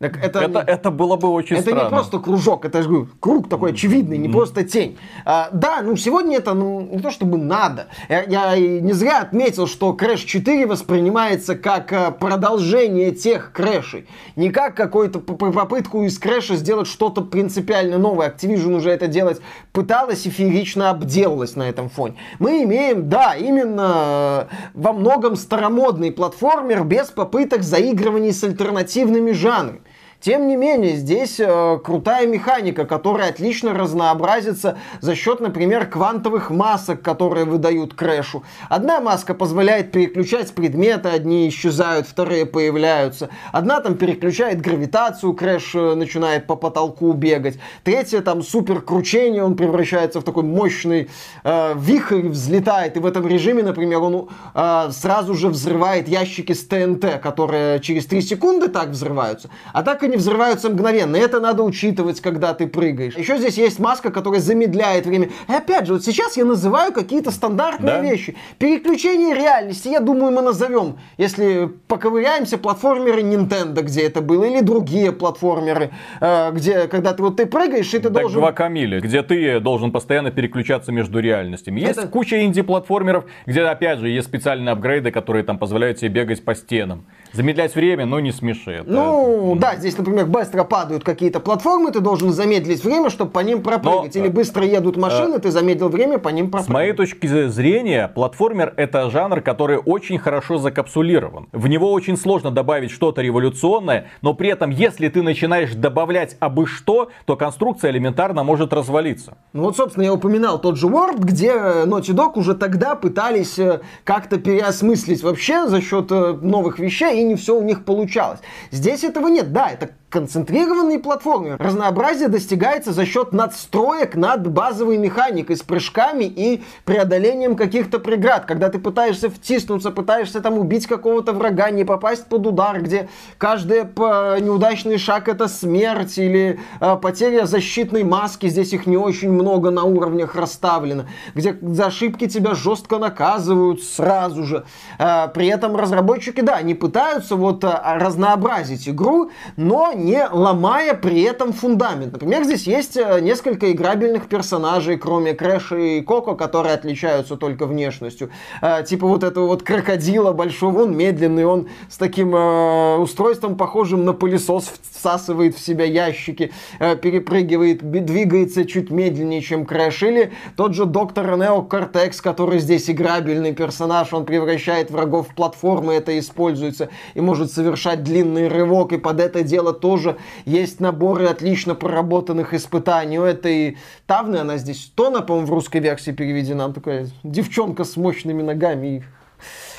так 0.00 0.16
это, 0.16 0.38
это, 0.40 0.60
это 0.60 0.90
было 0.90 1.16
бы 1.16 1.28
очень 1.28 1.56
это 1.56 1.64
странно. 1.64 1.80
Это 1.80 1.86
не 1.86 1.90
просто 1.90 2.18
кружок, 2.20 2.64
это 2.64 2.82
же 2.82 3.06
круг 3.20 3.50
такой 3.50 3.72
очевидный, 3.72 4.16
не 4.16 4.28
mm-hmm. 4.28 4.32
просто 4.32 4.64
тень. 4.64 4.96
А, 5.26 5.50
да, 5.52 5.82
ну 5.82 5.94
сегодня 5.94 6.38
это 6.38 6.54
ну, 6.54 6.80
не 6.80 7.00
то 7.00 7.10
чтобы 7.10 7.36
надо. 7.36 7.88
Я, 8.08 8.22
я 8.22 8.56
не 8.56 8.94
зря 8.94 9.20
отметил, 9.20 9.66
что 9.66 9.90
Crash 9.92 10.24
4 10.24 10.66
воспринимается 10.66 11.54
как 11.54 11.92
а, 11.92 12.12
продолжение 12.12 13.10
тех 13.10 13.52
Crash. 13.54 14.06
Не 14.36 14.48
как 14.48 14.74
какую-то 14.74 15.18
попытку 15.20 16.02
из 16.04 16.18
Crash 16.18 16.56
сделать 16.56 16.88
что-то 16.88 17.20
принципиально 17.20 17.98
новое. 17.98 18.30
Activision 18.30 18.76
уже 18.76 18.88
это 18.88 19.06
делать 19.06 19.42
пыталась 19.72 20.24
и 20.24 20.30
феерично 20.30 20.88
обделалась 20.88 21.56
на 21.56 21.68
этом 21.68 21.90
фоне. 21.90 22.14
Мы 22.38 22.62
имеем, 22.62 23.10
да, 23.10 23.34
именно 23.34 24.48
во 24.72 24.94
многом 24.94 25.36
старомодный 25.36 26.10
платформер 26.10 26.84
без 26.84 27.08
попыток 27.08 27.62
заигрываний 27.62 28.32
с 28.32 28.42
альтернативными 28.42 29.32
жанрами. 29.32 29.82
Тем 30.20 30.48
не 30.48 30.56
менее, 30.56 30.96
здесь 30.96 31.40
э, 31.40 31.78
крутая 31.82 32.26
механика, 32.26 32.84
которая 32.84 33.30
отлично 33.30 33.72
разнообразится 33.72 34.76
за 35.00 35.14
счет, 35.14 35.40
например, 35.40 35.86
квантовых 35.86 36.50
масок, 36.50 37.00
которые 37.00 37.46
выдают 37.46 37.94
крэшу. 37.94 38.42
Одна 38.68 39.00
маска 39.00 39.32
позволяет 39.32 39.92
переключать 39.92 40.52
предметы, 40.52 41.08
одни 41.08 41.48
исчезают, 41.48 42.06
вторые 42.06 42.44
появляются. 42.44 43.30
Одна 43.50 43.80
там 43.80 43.94
переключает 43.94 44.60
гравитацию, 44.60 45.32
крэш 45.32 45.74
э, 45.74 45.94
начинает 45.94 46.46
по 46.46 46.54
потолку 46.54 47.14
бегать. 47.14 47.58
Третья 47.82 48.20
там 48.20 48.42
супер 48.42 48.82
кручение, 48.82 49.42
он 49.42 49.56
превращается 49.56 50.20
в 50.20 50.24
такой 50.24 50.42
мощный 50.42 51.08
э, 51.44 51.74
вихрь, 51.78 52.28
взлетает. 52.28 52.98
И 52.98 53.00
в 53.00 53.06
этом 53.06 53.26
режиме, 53.26 53.62
например, 53.62 54.00
он 54.00 54.28
э, 54.54 54.90
сразу 54.92 55.32
же 55.32 55.48
взрывает 55.48 56.08
ящики 56.08 56.52
с 56.52 56.66
ТНТ, 56.66 57.22
которые 57.22 57.80
через 57.80 58.04
3 58.04 58.20
секунды 58.20 58.68
так 58.68 58.90
взрываются. 58.90 59.48
А 59.72 59.82
так 59.82 60.02
и 60.02 60.09
не 60.10 60.16
взрываются 60.16 60.68
мгновенно. 60.68 61.16
Это 61.16 61.40
надо 61.40 61.62
учитывать, 61.62 62.20
когда 62.20 62.52
ты 62.54 62.66
прыгаешь. 62.66 63.16
Еще 63.16 63.38
здесь 63.38 63.56
есть 63.56 63.78
маска, 63.78 64.10
которая 64.10 64.40
замедляет 64.40 65.06
время. 65.06 65.30
И 65.48 65.52
опять 65.52 65.86
же, 65.86 65.94
вот 65.94 66.04
сейчас 66.04 66.36
я 66.36 66.44
называю 66.44 66.92
какие-то 66.92 67.30
стандартные 67.30 67.94
да? 67.94 68.00
вещи. 68.00 68.36
Переключение 68.58 69.34
реальности, 69.34 69.88
я 69.88 70.00
думаю, 70.00 70.32
мы 70.32 70.42
назовем, 70.42 70.98
если 71.16 71.70
поковыряемся, 71.88 72.58
платформеры 72.58 73.22
Nintendo, 73.22 73.82
где 73.82 74.02
это 74.02 74.20
было, 74.20 74.44
или 74.44 74.60
другие 74.60 75.12
платформеры, 75.12 75.90
э, 76.20 76.52
где, 76.52 76.88
когда 76.88 77.12
ты 77.12 77.22
вот 77.22 77.36
ты 77.36 77.46
прыгаешь, 77.46 77.92
и 77.94 77.98
ты 77.98 78.10
так 78.10 78.12
должен... 78.12 78.40
Гвакамиле, 78.40 79.00
где 79.00 79.22
ты 79.22 79.60
должен 79.60 79.92
постоянно 79.92 80.30
переключаться 80.30 80.92
между 80.92 81.20
реальностями. 81.20 81.80
Есть 81.80 81.98
это... 81.98 82.08
куча 82.08 82.44
инди-платформеров, 82.44 83.24
где, 83.46 83.62
опять 83.62 83.98
же, 84.00 84.08
есть 84.08 84.26
специальные 84.28 84.72
апгрейды, 84.72 85.10
которые 85.10 85.44
там 85.44 85.58
позволяют 85.58 85.98
тебе 85.98 86.10
бегать 86.10 86.44
по 86.44 86.54
стенам. 86.54 87.06
Замедлять 87.32 87.74
время, 87.74 88.06
но 88.06 88.20
не 88.20 88.32
смеши. 88.32 88.82
Ну, 88.86 89.56
да, 89.58 89.76
здесь, 89.76 89.96
например, 89.96 90.26
быстро 90.26 90.64
падают 90.64 91.04
какие-то 91.04 91.40
платформы, 91.40 91.92
ты 91.92 92.00
должен 92.00 92.32
замедлить 92.32 92.84
время, 92.84 93.10
чтобы 93.10 93.30
по 93.30 93.40
ним 93.40 93.62
пропрыгать. 93.62 94.14
Но, 94.14 94.20
Или 94.20 94.28
быстро 94.28 94.64
едут 94.64 94.96
машины, 94.96 95.36
э, 95.36 95.38
ты 95.38 95.50
замедлил 95.50 95.88
время, 95.88 96.18
по 96.18 96.28
ним 96.28 96.50
пропрыгать. 96.50 96.70
С 96.70 96.72
моей 96.72 96.92
точки 96.92 97.26
зрения, 97.48 98.08
платформер 98.08 98.74
это 98.76 99.10
жанр, 99.10 99.40
который 99.40 99.78
очень 99.78 100.18
хорошо 100.18 100.58
закапсулирован. 100.58 101.48
В 101.52 101.66
него 101.68 101.92
очень 101.92 102.16
сложно 102.16 102.50
добавить 102.50 102.90
что-то 102.90 103.22
революционное, 103.22 104.06
но 104.22 104.34
при 104.34 104.50
этом, 104.50 104.70
если 104.70 105.08
ты 105.08 105.22
начинаешь 105.22 105.74
добавлять 105.74 106.36
абы 106.40 106.66
что, 106.66 107.10
то 107.26 107.36
конструкция 107.36 107.90
элементарно 107.90 108.42
может 108.42 108.72
развалиться. 108.72 109.36
Ну 109.52 109.64
вот, 109.64 109.76
собственно, 109.76 110.04
я 110.04 110.12
упоминал 110.12 110.60
тот 110.60 110.76
же 110.76 110.86
Word, 110.86 111.18
где 111.20 111.52
Naughty 111.52 112.14
Dog 112.14 112.32
уже 112.34 112.54
тогда 112.54 112.94
пытались 112.94 113.58
э, 113.58 113.80
как-то 114.04 114.38
переосмыслить 114.38 115.22
вообще 115.22 115.66
за 115.68 115.80
счет 115.80 116.10
э, 116.10 116.38
новых 116.40 116.78
вещей, 116.78 117.19
и 117.20 117.24
не 117.24 117.36
все 117.36 117.56
у 117.56 117.62
них 117.62 117.84
получалось. 117.84 118.40
Здесь 118.70 119.04
этого 119.04 119.28
нет. 119.28 119.52
Да, 119.52 119.70
это 119.70 119.90
концентрированной 120.10 120.98
платформе. 120.98 121.56
Разнообразие 121.58 122.28
достигается 122.28 122.92
за 122.92 123.06
счет 123.06 123.32
надстроек 123.32 124.16
над 124.16 124.50
базовой 124.50 124.98
механикой 124.98 125.56
с 125.56 125.62
прыжками 125.62 126.24
и 126.24 126.62
преодолением 126.84 127.56
каких-то 127.56 128.00
преград. 128.00 128.44
Когда 128.44 128.68
ты 128.68 128.78
пытаешься 128.78 129.30
втиснуться, 129.30 129.90
пытаешься 129.90 130.40
там 130.40 130.58
убить 130.58 130.86
какого-то 130.86 131.32
врага, 131.32 131.70
не 131.70 131.84
попасть 131.84 132.26
под 132.26 132.46
удар, 132.46 132.82
где 132.82 133.08
каждый 133.38 133.80
неудачный 133.80 134.98
шаг 134.98 135.28
это 135.28 135.46
смерть 135.48 136.18
или 136.18 136.58
э, 136.80 136.96
потеря 136.96 137.46
защитной 137.46 138.02
маски, 138.02 138.48
здесь 138.48 138.72
их 138.72 138.86
не 138.86 138.96
очень 138.96 139.30
много 139.30 139.70
на 139.70 139.84
уровнях 139.84 140.34
расставлено, 140.34 141.06
где 141.34 141.56
за 141.60 141.86
ошибки 141.86 142.26
тебя 142.26 142.54
жестко 142.54 142.98
наказывают 142.98 143.82
сразу 143.82 144.44
же. 144.44 144.64
Э, 144.98 145.28
при 145.32 145.46
этом 145.46 145.76
разработчики, 145.76 146.40
да, 146.40 146.56
они 146.56 146.74
пытаются 146.74 147.36
вот 147.36 147.62
э, 147.62 147.80
разнообразить 147.84 148.88
игру, 148.88 149.30
но 149.56 149.92
не 150.00 150.26
ломая 150.30 150.94
при 150.94 151.22
этом 151.22 151.52
фундамент. 151.52 152.12
Например, 152.12 152.44
здесь 152.44 152.66
есть 152.66 152.96
э, 152.96 153.20
несколько 153.20 153.70
играбельных 153.70 154.28
персонажей, 154.28 154.96
кроме 154.96 155.34
Крэша 155.34 155.76
и 155.76 156.00
Коко, 156.00 156.34
которые 156.34 156.74
отличаются 156.74 157.36
только 157.36 157.66
внешностью. 157.66 158.30
Э, 158.62 158.82
типа 158.84 159.06
вот 159.06 159.22
этого 159.22 159.46
вот 159.46 159.62
крокодила 159.62 160.32
большого, 160.32 160.82
он 160.82 160.96
медленный, 160.96 161.44
он 161.44 161.68
с 161.88 161.96
таким 161.96 162.34
э, 162.34 162.96
устройством, 162.96 163.56
похожим 163.56 164.04
на 164.04 164.12
пылесос, 164.12 164.72
всасывает 164.90 165.54
в 165.56 165.60
себя 165.60 165.84
ящики, 165.84 166.52
перепрыгивает, 166.78 167.78
двигается 167.82 168.64
чуть 168.64 168.90
медленнее, 168.90 169.40
чем 169.40 169.64
Крэш. 169.64 170.02
Или 170.02 170.32
тот 170.56 170.74
же 170.74 170.84
доктор 170.84 171.36
Нео 171.36 171.62
Кортекс, 171.62 172.20
который 172.20 172.58
здесь 172.58 172.90
играбельный 172.90 173.54
персонаж, 173.54 174.12
он 174.12 174.24
превращает 174.24 174.90
врагов 174.90 175.28
в 175.28 175.34
платформы, 175.34 175.94
это 175.94 176.18
используется, 176.18 176.90
и 177.14 177.20
может 177.20 177.52
совершать 177.52 178.02
длинный 178.02 178.48
рывок, 178.48 178.92
и 178.92 178.98
под 178.98 179.20
это 179.20 179.42
дело 179.42 179.72
тоже 179.72 179.89
тоже 179.90 180.18
есть 180.44 180.78
наборы 180.78 181.26
отлично 181.26 181.74
проработанных 181.74 182.54
испытаний. 182.54 183.18
У 183.18 183.24
этой 183.24 183.76
Тавны, 184.06 184.36
она 184.36 184.56
здесь 184.56 184.92
Тона, 184.94 185.20
по-моему, 185.20 185.48
в 185.48 185.50
русской 185.50 185.80
версии 185.80 186.12
переведена. 186.12 186.72
Такая 186.72 187.08
девчонка 187.24 187.82
с 187.82 187.96
мощными 187.96 188.40
ногами 188.40 188.86
и 188.86 189.02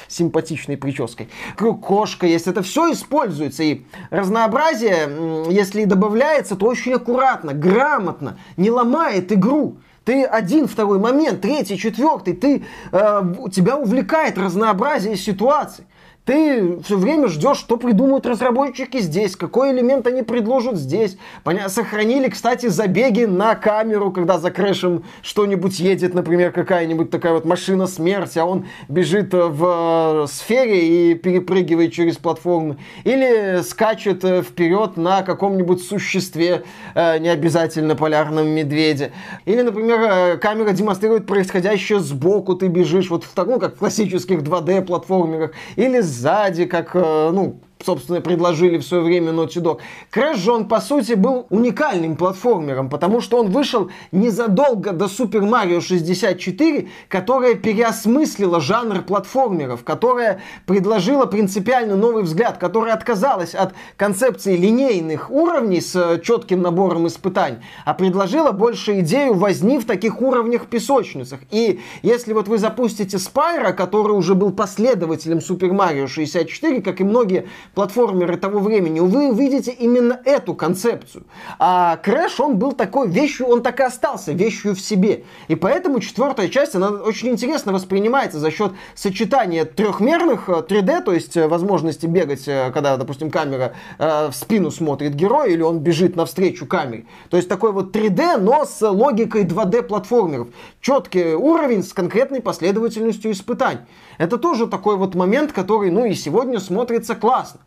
симпатичной 0.09 0.75
прической. 0.75 1.29
Кошка 1.55 2.27
есть, 2.27 2.47
это 2.47 2.61
все 2.61 2.91
используется. 2.91 3.63
И 3.63 3.83
разнообразие, 4.09 5.47
если 5.49 5.85
добавляется, 5.85 6.57
то 6.57 6.65
очень 6.65 6.91
аккуратно, 6.91 7.53
грамотно, 7.53 8.37
не 8.57 8.69
ломает 8.69 9.31
игру. 9.31 9.77
Ты 10.03 10.25
один, 10.25 10.67
второй 10.67 10.99
момент, 10.99 11.39
третий, 11.39 11.77
четвертый, 11.77 12.33
ты, 12.33 12.65
э, 12.91 13.33
тебя 13.53 13.77
увлекает 13.77 14.37
разнообразие 14.37 15.15
ситуаций. 15.15 15.85
Ты 16.23 16.79
все 16.83 16.97
время 16.97 17.27
ждешь, 17.29 17.57
что 17.57 17.77
придумают 17.77 18.27
разработчики 18.27 18.99
здесь, 18.99 19.35
какой 19.35 19.71
элемент 19.71 20.05
они 20.05 20.21
предложат 20.21 20.77
здесь. 20.77 21.17
Понятно, 21.43 21.69
сохранили, 21.69 22.29
кстати, 22.29 22.67
забеги 22.67 23.23
на 23.23 23.55
камеру, 23.55 24.11
когда 24.11 24.37
за 24.37 24.51
крэшем 24.51 25.03
что-нибудь 25.23 25.79
едет, 25.79 26.13
например, 26.13 26.51
какая-нибудь 26.51 27.09
такая 27.09 27.33
вот 27.33 27.45
машина 27.45 27.87
смерти, 27.87 28.37
а 28.37 28.45
он 28.45 28.67
бежит 28.87 29.33
э, 29.33 29.47
в 29.47 30.25
э, 30.25 30.27
сфере 30.31 31.11
и 31.11 31.15
перепрыгивает 31.15 31.91
через 31.91 32.17
платформы. 32.17 32.77
Или 33.03 33.63
скачет 33.63 34.23
э, 34.23 34.43
вперед 34.43 34.97
на 34.97 35.23
каком-нибудь 35.23 35.83
существе, 35.83 36.63
не 36.93 37.29
обязательно 37.29 37.95
полярном 37.95 38.47
медведе. 38.47 39.11
Или, 39.45 39.61
например, 39.61 40.37
камера 40.37 40.71
демонстрирует 40.71 41.25
происходящее 41.25 41.99
сбоку, 41.99 42.53
ты 42.53 42.67
бежишь 42.67 43.09
вот 43.09 43.23
в 43.23 43.33
таком, 43.33 43.59
как 43.59 43.75
в 43.75 43.79
классических 43.79 44.41
2D 44.41 44.83
платформерах. 44.83 45.51
Или 45.75 46.01
сзади, 46.11 46.65
как, 46.65 46.95
э, 46.95 47.31
ну, 47.33 47.59
собственно, 47.83 48.21
предложили 48.21 48.77
в 48.77 48.83
свое 48.83 49.03
время 49.03 49.31
Naughty 49.31 49.61
Dog. 49.61 49.79
Crash 50.13 50.37
же 50.37 50.51
он, 50.51 50.67
по 50.67 50.79
сути, 50.81 51.13
был 51.13 51.47
уникальным 51.49 52.15
платформером, 52.15 52.89
потому 52.89 53.21
что 53.21 53.37
он 53.37 53.49
вышел 53.49 53.89
незадолго 54.11 54.91
до 54.91 55.05
Super 55.05 55.41
Mario 55.41 55.81
64, 55.81 56.87
которая 57.07 57.55
переосмыслила 57.55 58.59
жанр 58.59 59.01
платформеров, 59.01 59.83
которая 59.83 60.41
предложила 60.65 61.25
принципиально 61.25 61.95
новый 61.95 62.23
взгляд, 62.23 62.57
которая 62.57 62.93
отказалась 62.93 63.55
от 63.55 63.73
концепции 63.97 64.55
линейных 64.55 65.29
уровней 65.29 65.81
с 65.81 66.19
четким 66.23 66.61
набором 66.61 67.07
испытаний, 67.07 67.57
а 67.85 67.93
предложила 67.93 68.51
больше 68.51 68.99
идею 68.99 69.33
возни 69.33 69.79
в 69.79 69.85
таких 69.85 70.21
уровнях 70.21 70.67
песочницах. 70.67 71.39
И 71.51 71.79
если 72.01 72.33
вот 72.33 72.47
вы 72.47 72.57
запустите 72.57 73.17
Spyro, 73.17 73.73
который 73.73 74.13
уже 74.13 74.35
был 74.35 74.51
последователем 74.51 75.39
Super 75.39 75.71
Mario 75.71 76.07
64, 76.07 76.81
как 76.81 77.01
и 77.01 77.03
многие 77.03 77.47
платформеры 77.73 78.37
того 78.37 78.59
времени, 78.59 78.99
вы 78.99 79.29
увидите 79.29 79.71
именно 79.71 80.19
эту 80.25 80.53
концепцию. 80.53 81.25
А 81.57 81.99
Crash, 82.03 82.35
он 82.39 82.57
был 82.57 82.73
такой 82.73 83.09
вещью, 83.09 83.47
он 83.47 83.63
так 83.63 83.79
и 83.79 83.83
остался 83.83 84.33
вещью 84.33 84.75
в 84.75 84.81
себе. 84.81 85.23
И 85.47 85.55
поэтому 85.55 85.99
четвертая 85.99 86.49
часть, 86.49 86.75
она 86.75 86.89
очень 86.89 87.29
интересно 87.29 87.71
воспринимается 87.71 88.39
за 88.39 88.51
счет 88.51 88.73
сочетания 88.95 89.65
трехмерных 89.65 90.49
3D, 90.49 90.91
э, 90.91 91.01
то 91.01 91.13
есть 91.13 91.37
э, 91.37 91.47
возможности 91.47 92.05
бегать, 92.05 92.47
э, 92.47 92.71
когда, 92.73 92.97
допустим, 92.97 93.31
камера 93.31 93.73
в 93.97 94.31
спину 94.33 94.71
смотрит 94.71 95.13
герой, 95.13 95.53
или 95.53 95.61
он 95.61 95.79
бежит 95.79 96.15
навстречу 96.15 96.65
камере. 96.65 97.05
То 97.29 97.37
есть 97.37 97.47
такой 97.47 97.71
вот 97.71 97.95
3D, 97.95 98.37
но 98.37 98.65
с 98.65 98.81
логикой 98.81 99.45
2D 99.45 99.83
платформеров. 99.83 100.49
Четкий 100.81 101.35
уровень 101.35 101.83
с 101.83 101.93
конкретной 101.93 102.41
последовательностью 102.41 103.31
испытаний. 103.31 103.81
Это 104.17 104.37
тоже 104.37 104.67
такой 104.67 104.97
вот 104.97 105.15
момент, 105.15 105.51
который, 105.51 105.89
ну 105.91 106.05
и 106.05 106.13
сегодня 106.13 106.59
смотрится 106.59 107.15
классно. 107.15 107.60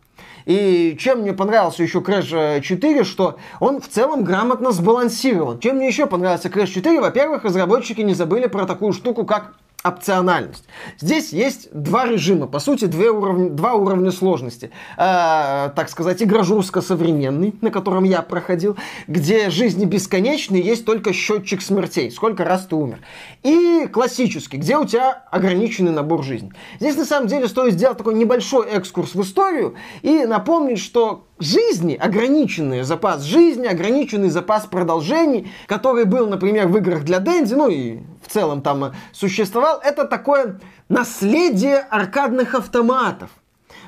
И 0.47 0.97
чем 0.99 1.21
мне 1.21 1.33
понравился 1.33 1.83
еще 1.83 1.99
Crash 1.99 2.61
4, 2.61 3.05
что 3.05 3.39
он 3.61 3.81
в 3.81 3.89
целом 3.89 4.25
грамотно 4.25 4.73
сбалансирован. 4.73 5.59
Чем 5.61 5.77
мне 5.77 5.87
еще 5.87 6.07
понравился 6.07 6.49
Crash 6.49 6.69
4? 6.69 7.01
Во-первых, 7.01 7.45
разработчики 7.45 8.01
не 8.03 8.15
забыли 8.15 8.47
про 8.47 8.67
такую 8.67 8.93
штуку, 8.93 9.25
как 9.25 9.55
опциональность. 9.85 10.65
Здесь 10.99 11.33
есть 11.33 11.69
два 11.73 12.07
режима, 12.07 12.47
по 12.47 12.59
сути, 12.59 12.87
две 12.87 13.11
уровня, 13.11 13.51
два 13.51 13.75
уровня 13.75 14.11
сложности. 14.11 14.71
Э, 14.97 15.71
так 15.77 15.91
сказать, 15.91 16.23
игрожурско-современный, 16.23 17.55
на 17.61 17.71
котором 17.71 18.05
я 18.05 18.23
проходил, 18.23 18.79
где 19.07 19.51
жизни 19.51 19.85
бесконечные, 19.85 20.63
есть 20.63 20.87
только 20.87 21.13
счетчик 21.13 21.61
смертей, 21.61 22.11
сколько 22.11 22.45
раз 22.45 22.65
ты 22.67 22.77
умер. 22.77 23.01
И 23.43 23.87
классический, 23.93 24.57
где 24.57 24.79
у 24.79 24.87
тебя 24.87 25.25
ограниченный 25.31 25.93
набор 25.93 26.25
жизни. 26.25 26.53
Здесь, 26.81 26.97
на 26.97 27.05
самом 27.05 27.29
деле, 27.29 27.47
стоит 27.47 27.75
сделать 27.75 27.99
такой 27.99 28.15
небольшой 28.15 28.67
экскурс 28.69 29.15
в 29.15 29.21
историю 29.21 29.75
и 30.01 30.25
напомнить, 30.25 30.79
что 30.79 31.27
жизни, 31.39 31.95
ограниченный 31.95 32.83
запас 32.83 33.23
жизни, 33.23 33.67
ограниченный 33.67 34.31
запас 34.31 34.67
продолжений, 34.67 35.51
который 35.67 36.05
был, 36.05 36.27
например, 36.27 36.69
в 36.69 36.77
играх 36.77 37.05
для 37.05 37.21
Дэнди, 37.21 37.55
ну 37.55 37.69
и 37.69 38.01
в 38.27 38.33
целом 38.33 38.63
там 38.63 38.93
существовал, 39.13 39.81
это 39.83 40.05
такое 40.05 40.61
наследие 40.89 41.79
аркадных 41.79 42.55
автоматов. 42.55 43.31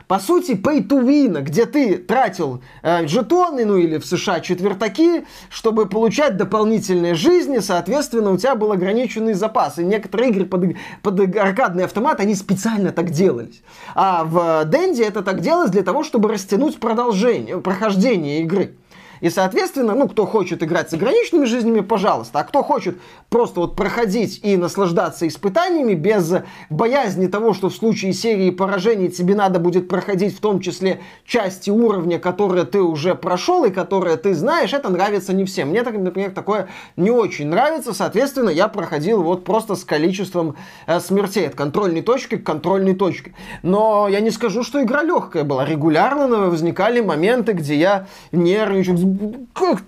По 0.08 0.20
сути, 0.20 0.52
pay 0.52 0.86
to 0.86 1.04
win, 1.04 1.42
где 1.42 1.66
ты 1.66 1.98
тратил 1.98 2.62
э, 2.82 3.08
жетоны, 3.08 3.64
ну 3.64 3.76
или 3.76 3.98
в 3.98 4.06
США 4.06 4.38
четвертаки, 4.38 5.26
чтобы 5.50 5.86
получать 5.86 6.36
дополнительные 6.36 7.14
жизни, 7.14 7.58
соответственно, 7.58 8.30
у 8.30 8.36
тебя 8.36 8.54
был 8.54 8.70
ограниченный 8.70 9.34
запас. 9.34 9.78
И 9.78 9.84
некоторые 9.84 10.30
игры 10.30 10.46
под, 10.46 10.76
под 11.02 11.36
аркадный 11.36 11.84
автомат, 11.84 12.20
они 12.20 12.36
специально 12.36 12.92
так 12.92 13.10
делались. 13.10 13.62
А 13.96 14.22
в 14.24 14.64
Денди 14.66 15.02
это 15.02 15.22
так 15.22 15.40
делалось 15.40 15.70
для 15.70 15.82
того, 15.82 16.04
чтобы 16.04 16.28
растянуть 16.28 16.78
продолжение, 16.78 17.60
прохождение 17.60 18.42
игры. 18.42 18.76
И, 19.20 19.30
соответственно, 19.30 19.94
ну, 19.94 20.08
кто 20.08 20.26
хочет 20.26 20.62
играть 20.62 20.90
с 20.90 20.94
ограниченными 20.94 21.44
жизнями, 21.44 21.80
пожалуйста. 21.80 22.40
А 22.40 22.44
кто 22.44 22.62
хочет 22.62 22.98
просто 23.28 23.60
вот 23.60 23.76
проходить 23.76 24.40
и 24.42 24.56
наслаждаться 24.56 25.26
испытаниями 25.26 25.94
без 25.94 26.34
боязни 26.70 27.26
того, 27.26 27.54
что 27.54 27.68
в 27.68 27.74
случае 27.74 28.12
серии 28.12 28.50
поражений 28.50 29.08
тебе 29.08 29.34
надо 29.34 29.58
будет 29.58 29.88
проходить 29.88 30.36
в 30.36 30.40
том 30.40 30.60
числе 30.60 31.00
части 31.24 31.70
уровня, 31.70 32.18
которые 32.18 32.64
ты 32.64 32.80
уже 32.80 33.14
прошел 33.14 33.64
и 33.64 33.70
которые 33.70 34.16
ты 34.16 34.34
знаешь, 34.34 34.72
это 34.72 34.88
нравится 34.88 35.32
не 35.32 35.44
всем. 35.44 35.68
Мне, 35.70 35.82
например, 35.82 36.30
такое 36.30 36.68
не 36.96 37.10
очень 37.10 37.48
нравится. 37.48 37.92
Соответственно, 37.92 38.50
я 38.50 38.68
проходил 38.68 39.22
вот 39.22 39.44
просто 39.44 39.74
с 39.74 39.84
количеством 39.84 40.56
э, 40.86 41.00
смертей 41.00 41.48
от 41.48 41.54
контрольной 41.54 42.02
точки 42.02 42.36
к 42.36 42.44
контрольной 42.44 42.94
точке. 42.94 43.34
Но 43.62 44.08
я 44.08 44.20
не 44.20 44.30
скажу, 44.30 44.62
что 44.62 44.82
игра 44.82 45.02
легкая 45.02 45.44
была. 45.44 45.64
Регулярно 45.64 46.50
возникали 46.50 47.00
моменты, 47.00 47.52
где 47.52 47.76
я 47.76 48.06
нервничал, 48.32 49.05
как, 49.54 49.84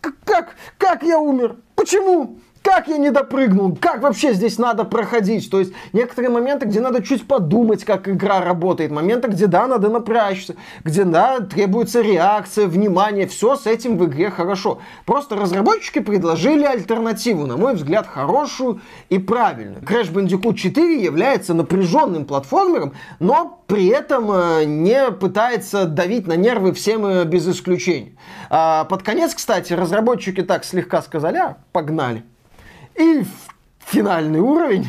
как, 0.00 0.14
как, 0.24 0.56
как 0.78 1.02
я 1.02 1.18
умер? 1.18 1.56
Почему? 1.74 2.38
Как 2.62 2.88
я 2.88 2.96
не 2.96 3.10
допрыгнул? 3.10 3.76
Как 3.76 4.02
вообще 4.02 4.34
здесь 4.34 4.58
надо 4.58 4.84
проходить? 4.84 5.50
То 5.50 5.58
есть 5.58 5.72
некоторые 5.92 6.30
моменты, 6.30 6.66
где 6.66 6.80
надо 6.80 7.02
чуть 7.02 7.26
подумать, 7.26 7.84
как 7.84 8.08
игра 8.08 8.40
работает. 8.40 8.90
Моменты, 8.90 9.28
где 9.28 9.46
да, 9.46 9.66
надо 9.66 9.88
напрячься. 9.88 10.56
Где 10.84 11.04
да, 11.04 11.40
требуется 11.40 12.00
реакция, 12.00 12.66
внимание. 12.66 13.26
Все 13.26 13.56
с 13.56 13.66
этим 13.66 13.96
в 13.98 14.04
игре 14.06 14.30
хорошо. 14.30 14.78
Просто 15.06 15.36
разработчики 15.36 16.00
предложили 16.00 16.64
альтернативу, 16.64 17.46
на 17.46 17.56
мой 17.56 17.74
взгляд, 17.74 18.06
хорошую 18.06 18.80
и 19.08 19.18
правильную. 19.18 19.82
Crash 19.82 20.12
Bandicoot 20.12 20.54
4 20.54 21.02
является 21.02 21.54
напряженным 21.54 22.24
платформером, 22.24 22.94
но 23.18 23.62
при 23.66 23.88
этом 23.88 24.30
э, 24.30 24.64
не 24.64 25.10
пытается 25.10 25.86
давить 25.86 26.26
на 26.26 26.34
нервы 26.36 26.72
всем 26.72 27.04
э, 27.06 27.24
без 27.24 27.46
исключения. 27.46 28.12
А 28.50 28.84
под 28.84 29.02
конец, 29.02 29.34
кстати, 29.34 29.72
разработчики 29.72 30.42
так 30.42 30.64
слегка 30.64 31.02
сказали, 31.02 31.38
а, 31.38 31.58
погнали. 31.72 32.24
И 32.98 33.24
финальный 33.78 34.40
уровень, 34.40 34.86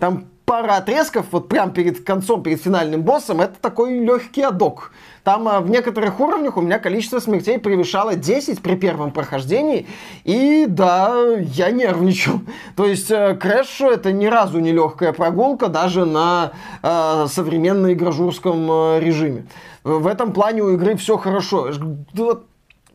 там 0.00 0.26
пара 0.44 0.76
отрезков, 0.76 1.26
вот 1.30 1.48
прям 1.48 1.72
перед 1.72 2.04
концом, 2.04 2.42
перед 2.42 2.60
финальным 2.60 3.02
боссом, 3.02 3.40
это 3.40 3.54
такой 3.60 3.98
легкий 3.98 4.42
адок. 4.42 4.92
Там 5.22 5.48
а, 5.48 5.60
в 5.60 5.70
некоторых 5.70 6.20
уровнях 6.20 6.56
у 6.56 6.60
меня 6.60 6.78
количество 6.78 7.18
смертей 7.18 7.58
превышало 7.58 8.14
10 8.14 8.60
при 8.60 8.74
первом 8.74 9.10
прохождении. 9.10 9.86
И 10.24 10.66
да, 10.68 11.14
я 11.38 11.70
нервничал. 11.70 12.40
То 12.76 12.84
есть 12.84 13.10
э, 13.10 13.36
это 13.90 14.12
ни 14.12 14.26
разу 14.26 14.58
не 14.58 14.72
легкая 14.72 15.12
прогулка, 15.12 15.68
даже 15.68 16.04
на 16.04 16.52
игрожурском 17.92 18.70
э, 18.70 19.00
режиме. 19.00 19.46
В 19.82 20.06
этом 20.06 20.32
плане 20.32 20.62
у 20.62 20.70
игры 20.74 20.96
все 20.96 21.16
хорошо. 21.16 21.70
Вот 22.12 22.46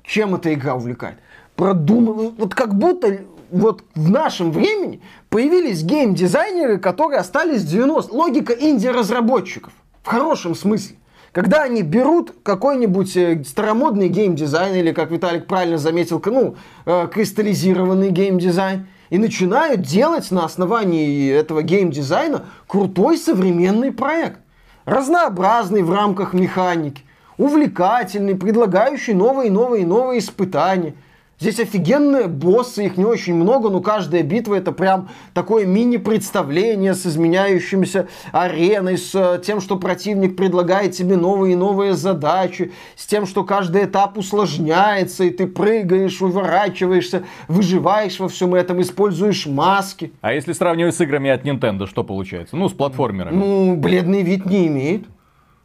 чем 0.04 0.36
эта 0.36 0.54
игра 0.54 0.76
увлекает? 0.76 1.18
Продумано, 1.56 2.32
вот 2.38 2.54
как 2.54 2.76
будто 2.76 3.20
вот 3.52 3.84
в 3.96 4.10
нашем 4.10 4.52
времени 4.52 5.02
появились 5.30 5.84
гейм-дизайнеры, 5.84 6.78
которые 6.78 7.20
остались 7.20 7.62
в 7.62 7.68
90 7.68 8.14
Логика 8.14 8.54
инди-разработчиков. 8.54 9.74
В 10.04 10.08
хорошем 10.08 10.56
смысле. 10.56 10.98
Когда 11.32 11.62
они 11.62 11.84
берут 11.84 12.34
какой-нибудь 12.42 13.16
э, 13.16 13.44
старомодный 13.46 14.10
геймдизайн, 14.10 14.76
или, 14.76 14.92
как 14.92 15.12
Виталик 15.12 15.46
правильно 15.46 15.78
заметил, 15.78 16.22
ну, 16.26 16.56
э, 16.86 17.08
кристаллизированный 17.12 18.10
геймдизайн, 18.10 18.88
и 19.12 19.18
начинают 19.18 19.82
делать 19.82 20.32
на 20.32 20.46
основании 20.46 21.32
этого 21.32 21.62
геймдизайна 21.62 22.46
крутой 22.68 23.18
современный 23.18 23.92
проект. 23.92 24.40
Разнообразный 24.86 25.84
в 25.84 25.92
рамках 25.94 26.34
механики, 26.34 27.04
увлекательный, 27.38 28.36
предлагающий 28.36 29.14
новые, 29.14 29.52
новые, 29.52 29.86
новые 29.86 30.20
испытания– 30.20 30.96
Здесь 31.40 31.58
офигенные 31.62 32.28
боссы, 32.28 32.86
их 32.86 32.98
не 32.98 33.06
очень 33.06 33.34
много, 33.34 33.70
но 33.70 33.80
каждая 33.80 34.24
битва 34.24 34.56
это 34.56 34.74
прям 34.74 35.08
такое 35.34 35.66
мини-представление 35.66 36.94
с 36.94 37.06
изменяющимся 37.06 38.10
ареной, 38.34 38.98
с 38.98 39.16
э, 39.16 39.42
тем, 39.42 39.62
что 39.62 39.78
противник 39.78 40.36
предлагает 40.36 40.92
тебе 40.92 41.16
новые 41.16 41.54
и 41.54 41.56
новые 41.56 41.94
задачи, 41.94 42.74
с 42.98 43.06
тем, 43.06 43.26
что 43.26 43.46
каждый 43.46 43.86
этап 43.86 44.18
усложняется, 44.18 45.24
и 45.24 45.30
ты 45.30 45.48
прыгаешь, 45.48 46.22
уворачиваешься, 46.22 47.24
выживаешь 47.48 48.20
во 48.20 48.28
всем 48.28 48.54
этом, 48.54 48.82
используешь 48.82 49.46
маски. 49.46 50.12
А 50.20 50.34
если 50.34 50.52
сравнивать 50.52 50.96
с 50.96 51.00
играми 51.00 51.30
от 51.30 51.46
Nintendo, 51.46 51.88
что 51.88 52.04
получается? 52.04 52.58
Ну, 52.58 52.68
с 52.68 52.74
платформерами. 52.74 53.38
Ну, 53.38 53.76
бледный 53.78 54.24
вид 54.24 54.46
не 54.46 54.68
имеет. 54.68 55.06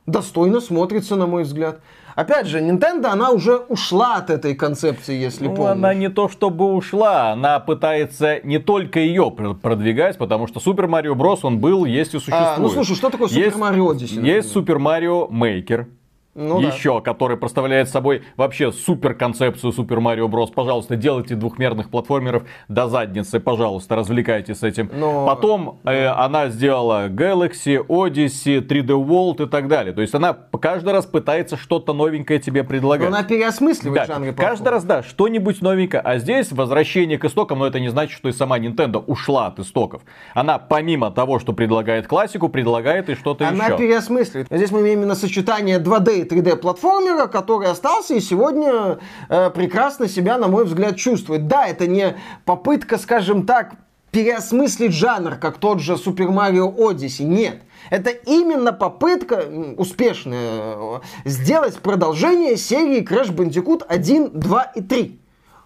Достойно 0.06 0.60
смотрится, 0.60 1.16
на 1.16 1.26
мой 1.26 1.42
взгляд. 1.42 1.80
Опять 2.14 2.46
же, 2.46 2.60
Nintendo, 2.60 3.06
она 3.06 3.30
уже 3.30 3.56
ушла 3.56 4.16
от 4.16 4.30
этой 4.30 4.54
концепции, 4.54 5.16
если 5.16 5.48
ну, 5.48 5.54
помнишь. 5.54 5.72
Она 5.72 5.94
не 5.94 6.08
то 6.08 6.28
чтобы 6.28 6.72
ушла, 6.72 7.32
она 7.32 7.58
пытается 7.58 8.40
не 8.44 8.58
только 8.58 9.00
ее 9.00 9.30
продвигать, 9.30 10.16
потому 10.18 10.46
что 10.46 10.60
Super 10.60 10.86
Mario 10.86 11.14
Bros. 11.14 11.40
он 11.42 11.58
был, 11.58 11.84
есть 11.84 12.14
и 12.14 12.18
существует. 12.18 12.56
А, 12.56 12.60
ну 12.60 12.68
слушай, 12.68 12.94
что 12.94 13.10
такое 13.10 13.28
Super 13.28 13.58
Mario 13.58 13.92
Odyssey? 13.92 14.24
Есть 14.24 14.54
Super 14.54 14.76
Mario 14.76 15.28
Maker, 15.28 15.86
ну, 16.34 16.60
еще, 16.60 16.94
да. 16.94 17.00
который 17.00 17.36
представляет 17.36 17.88
собой 17.88 18.22
вообще 18.36 18.72
супер 18.72 19.14
концепцию 19.14 19.72
Супер 19.72 20.00
Марио 20.00 20.28
Брос. 20.28 20.50
Пожалуйста, 20.50 20.96
делайте 20.96 21.34
двухмерных 21.34 21.90
платформеров 21.90 22.44
до 22.68 22.88
задницы, 22.88 23.40
пожалуйста, 23.40 23.96
развлекайтесь 23.96 24.58
с 24.58 24.62
этим. 24.62 24.90
Но... 24.92 25.26
Потом 25.26 25.80
э, 25.84 26.06
она 26.06 26.48
сделала 26.48 27.08
Galaxy, 27.08 27.84
Odyssey, 27.86 28.60
3D 28.66 28.86
World 28.86 29.46
и 29.46 29.48
так 29.48 29.68
далее. 29.68 29.94
То 29.94 30.00
есть 30.00 30.14
она 30.14 30.36
каждый 30.60 30.92
раз 30.92 31.06
пытается 31.06 31.56
что-то 31.56 31.92
новенькое 31.92 32.40
тебе 32.40 32.64
предлагать. 32.64 33.10
Но 33.10 33.16
она 33.16 33.24
переосмысливает 33.24 34.06
да, 34.06 34.14
жанры 34.14 34.32
Каждый 34.32 34.68
раз, 34.68 34.84
да, 34.84 35.02
что-нибудь 35.02 35.62
новенькое. 35.62 36.02
А 36.02 36.18
здесь 36.18 36.50
возвращение 36.52 37.18
к 37.18 37.24
истокам, 37.24 37.60
но 37.60 37.66
это 37.66 37.78
не 37.80 37.88
значит, 37.88 38.16
что 38.16 38.28
и 38.28 38.32
сама 38.32 38.58
Nintendo 38.58 39.02
ушла 39.06 39.46
от 39.46 39.58
истоков. 39.60 40.02
Она 40.34 40.58
помимо 40.58 41.10
того, 41.10 41.38
что 41.38 41.52
предлагает 41.52 42.06
классику, 42.06 42.48
предлагает 42.48 43.08
и 43.08 43.14
что-то 43.14 43.44
еще. 43.44 43.54
Она 43.54 43.76
переосмысливает. 43.76 44.48
Здесь 44.50 44.70
мы 44.70 44.80
имеем 44.80 45.00
именно 45.00 45.14
сочетание 45.14 45.78
2D 45.78 46.23
3D-платформера, 46.24 47.26
который 47.26 47.68
остался 47.68 48.14
и 48.14 48.20
сегодня 48.20 48.98
э, 49.28 49.50
прекрасно 49.50 50.08
себя, 50.08 50.38
на 50.38 50.48
мой 50.48 50.64
взгляд, 50.64 50.96
чувствует. 50.96 51.46
Да, 51.46 51.66
это 51.66 51.86
не 51.86 52.16
попытка, 52.44 52.98
скажем 52.98 53.46
так, 53.46 53.74
переосмыслить 54.10 54.92
жанр, 54.92 55.36
как 55.36 55.58
тот 55.58 55.80
же 55.80 55.94
Super 55.94 56.28
Mario 56.28 56.74
Odyssey. 56.74 57.24
Нет. 57.24 57.62
Это 57.90 58.10
именно 58.10 58.72
попытка 58.72 59.44
успешная 59.76 60.76
э, 60.76 61.00
сделать 61.24 61.78
продолжение 61.78 62.56
серии 62.56 63.02
Crash 63.02 63.34
Bandicoot 63.34 63.84
1, 63.86 64.30
2 64.38 64.62
и 64.76 64.82
3. 64.82 65.20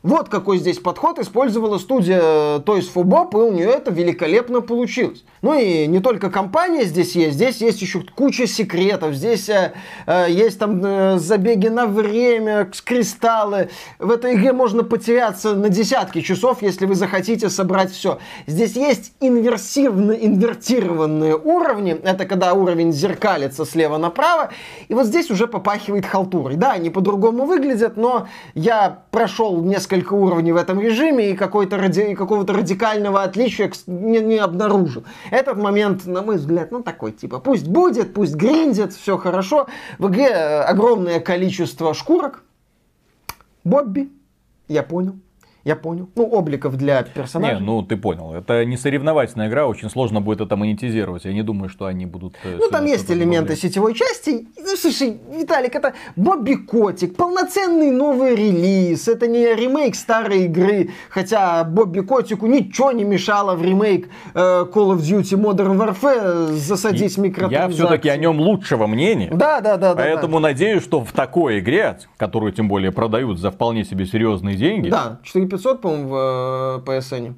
Вот 0.05 0.28
какой 0.28 0.59
здесь 0.59 0.78
подход 0.78 1.19
использовала 1.19 1.78
студия 1.78 2.59
Toys 2.61 2.87
for 2.95 3.02
Bob, 3.02 3.33
и 3.33 3.37
у 3.37 3.52
нее 3.52 3.69
это 3.69 3.90
великолепно 3.90 4.61
получилось. 4.61 5.25
Ну 5.43 5.59
и 5.59 5.88
не 5.88 5.99
только 5.99 6.31
компания 6.31 6.85
здесь 6.85 7.17
есть, 7.17 7.35
здесь 7.35 7.61
есть 7.61 7.83
еще 7.83 8.05
куча 8.14 8.47
секретов, 8.47 9.14
здесь 9.14 9.49
э, 9.49 9.73
э, 10.07 10.26
есть 10.31 10.61
там 10.61 10.81
э, 10.85 11.19
забеги 11.19 11.67
на 11.67 11.87
время, 11.87 12.71
кристаллы. 12.85 13.71
В 13.99 14.12
этой 14.12 14.35
игре 14.35 14.52
можно 14.52 14.85
потеряться 14.85 15.57
на 15.57 15.69
десятки 15.69 16.21
часов, 16.21 16.62
если 16.62 16.87
вы 16.87 16.95
захотите 16.95 17.50
собрать 17.50 17.90
все. 17.90 18.19
Здесь 18.47 18.76
есть 18.76 19.12
инверсивно 19.21 20.12
инвертированные 20.12 21.37
уровни, 21.37 21.93
это 22.05 22.25
когда 22.25 22.55
уровень 22.55 22.93
зеркалится 22.93 23.64
слева 23.64 23.99
направо, 23.99 24.50
и 24.87 24.95
вот 24.95 25.07
здесь 25.07 25.28
уже 25.31 25.49
попахивает 25.49 26.07
халтурой. 26.07 26.55
Да, 26.55 26.73
они 26.73 26.90
по-другому 26.90 27.47
выглядят, 27.47 27.97
но 27.97 28.28
я 28.55 29.02
прошел 29.11 29.61
несколько 29.62 29.88
уровней 30.14 30.52
в 30.52 30.57
этом 30.57 30.80
режиме 30.80 31.30
и, 31.30 31.37
ради... 31.76 32.14
какого-то 32.14 32.52
радикального 32.52 33.23
отличия 33.23 33.71
не, 33.87 34.21
не 34.21 34.38
обнаружил. 34.38 35.04
Этот 35.30 35.57
момент, 35.57 36.07
на 36.07 36.23
мой 36.23 36.37
взгляд, 36.37 36.71
ну 36.71 36.83
такой, 36.83 37.12
типа, 37.12 37.38
пусть 37.38 37.66
будет, 37.66 38.14
пусть 38.14 38.35
гриндит, 38.35 38.92
все 38.92 39.16
хорошо. 39.16 39.66
В 39.99 40.09
игре 40.09 40.28
э, 40.28 40.61
огромное 40.62 41.21
количество 41.21 41.95
шкурок. 41.95 42.42
Бобби, 43.64 44.11
я 44.68 44.83
понял. 44.83 45.16
Я 45.68 45.76
понял. 45.76 46.08
Ну, 46.14 46.25
обликов 46.25 46.76
для 46.76 47.02
персонажей. 47.02 47.60
Не, 47.60 47.66
ну 47.66 47.82
ты 47.82 47.98
понял. 47.98 48.32
Это 48.32 48.64
не 48.64 48.78
соревновательная 48.78 49.48
игра, 49.48 49.66
очень 49.66 49.90
сложно 49.90 50.22
будет 50.22 50.40
это 50.40 50.56
монетизировать. 50.56 51.26
Я 51.26 51.34
не 51.34 51.42
думаю, 51.42 51.68
что 51.68 51.84
они 51.84 52.06
будут... 52.06 52.37
Э, 52.42 52.56
ну, 52.58 52.70
там 52.70 52.87
есть 52.87 53.10
элементы 53.10 53.48
добавлять. 53.48 53.60
сетевой 53.60 53.94
части. 53.94 54.48
Ну, 54.56 54.76
слушай, 54.78 55.20
Виталик, 55.30 55.75
это 55.75 55.92
Бобби 56.16 56.54
Котик, 56.54 57.16
полноценный 57.16 57.90
новый 57.90 58.34
релиз. 58.34 59.08
Это 59.08 59.26
не 59.26 59.54
ремейк 59.54 59.94
старой 59.94 60.46
игры. 60.46 60.88
Хотя 61.10 61.64
Бобби 61.64 62.00
Котику 62.00 62.46
ничего 62.46 62.92
не 62.92 63.04
мешало 63.04 63.54
в 63.54 63.62
ремейк 63.62 64.08
э, 64.32 64.38
Call 64.72 64.96
of 64.96 65.00
Duty 65.00 65.37
Modern 65.37 65.76
Warfare 65.76 66.52
засадить 66.52 67.18
микротранзакции. 67.18 67.78
Я 67.78 67.87
все-таки 67.87 68.08
о 68.08 68.16
нем 68.16 68.40
лучшего 68.40 68.87
мнения. 68.87 69.28
Да, 69.34 69.60
да, 69.60 69.76
да. 69.76 69.94
Поэтому 69.94 70.37
да, 70.37 70.48
надеюсь, 70.48 70.82
что 70.82 71.04
в 71.04 71.12
такой 71.12 71.58
игре, 71.58 71.98
которую 72.16 72.52
тем 72.52 72.68
более 72.68 72.90
продают 72.90 73.38
за 73.38 73.50
вполне 73.50 73.84
себе 73.84 74.06
серьезные 74.06 74.56
деньги. 74.56 74.88
Да, 74.88 75.18
4 75.25 75.57
500, 75.58 75.80
по-моему, 75.80 76.08
в 76.08 76.14
э, 76.14 76.98
PSN. 76.98 77.34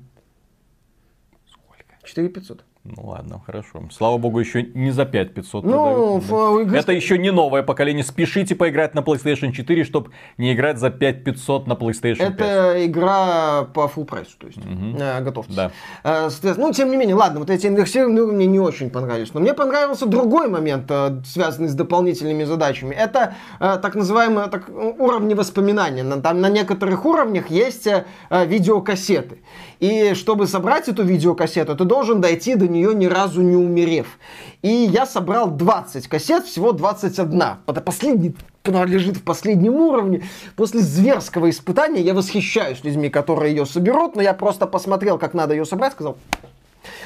Сколько? 1.46 1.98
4500. 2.04 2.64
Ну 2.96 3.08
ладно, 3.08 3.40
хорошо. 3.44 3.82
Слава 3.90 4.18
богу, 4.18 4.40
еще 4.40 4.62
не 4.62 4.90
за 4.90 5.04
5500 5.04 5.64
ну, 5.64 6.20
продают. 6.20 6.72
Это 6.72 6.92
еще 6.92 7.18
не 7.18 7.30
новое 7.30 7.62
поколение. 7.62 8.04
Спешите 8.04 8.54
поиграть 8.54 8.94
на 8.94 9.00
PlayStation 9.00 9.52
4, 9.52 9.84
чтобы 9.84 10.10
не 10.38 10.52
играть 10.52 10.78
за 10.78 10.90
5500 10.90 11.66
на 11.66 11.74
PlayStation 11.74 12.16
5. 12.16 12.32
Это 12.32 12.86
игра 12.86 13.64
по 13.74 13.90
full 13.94 14.04
прайсу, 14.04 14.36
то 14.38 14.46
есть 14.46 14.58
угу. 14.58 14.96
э, 14.98 15.22
готовьтесь. 15.22 15.54
Да. 15.54 15.70
Э, 16.04 16.28
ну, 16.56 16.72
тем 16.72 16.90
не 16.90 16.96
менее, 16.96 17.14
ладно, 17.14 17.40
вот 17.40 17.50
эти 17.50 17.66
инверсированные 17.66 18.24
уровни 18.24 18.44
не 18.44 18.60
очень 18.60 18.90
понравились. 18.90 19.32
Но 19.34 19.40
мне 19.40 19.54
понравился 19.54 20.06
другой 20.06 20.48
момент, 20.48 20.90
э, 20.90 21.22
связанный 21.24 21.68
с 21.68 21.74
дополнительными 21.74 22.44
задачами. 22.44 22.94
Это 22.94 23.34
э, 23.60 23.78
так 23.80 23.94
называемые 23.94 24.48
так, 24.48 24.68
уровни 24.68 25.34
воспоминания. 25.34 26.02
На, 26.02 26.20
там 26.20 26.40
на 26.40 26.48
некоторых 26.48 27.04
уровнях 27.04 27.50
есть 27.50 27.86
э, 27.86 28.04
видеокассеты. 28.30 29.38
И 29.80 30.12
чтобы 30.14 30.46
собрать 30.46 30.88
эту 30.88 31.02
видеокассету, 31.02 31.74
ты 31.74 31.84
должен 31.84 32.20
дойти 32.20 32.54
до 32.54 32.68
нее 32.68 32.94
ни 32.94 33.06
разу 33.06 33.40
не 33.40 33.56
умерев. 33.56 34.18
И 34.60 34.68
я 34.68 35.06
собрал 35.06 35.50
20 35.50 36.06
кассет, 36.06 36.44
всего 36.44 36.72
21. 36.72 37.42
Это 37.66 37.80
последний 37.80 38.34
лежит 38.64 39.16
в 39.16 39.22
последнем 39.22 39.74
уровне. 39.74 40.22
После 40.54 40.80
зверского 40.80 41.48
испытания 41.48 42.02
я 42.02 42.12
восхищаюсь 42.12 42.84
людьми, 42.84 43.08
которые 43.08 43.54
ее 43.54 43.64
соберут, 43.64 44.16
но 44.16 44.22
я 44.22 44.34
просто 44.34 44.66
посмотрел, 44.66 45.18
как 45.18 45.32
надо 45.32 45.54
ее 45.54 45.64
собрать, 45.64 45.94
сказал, 45.94 46.18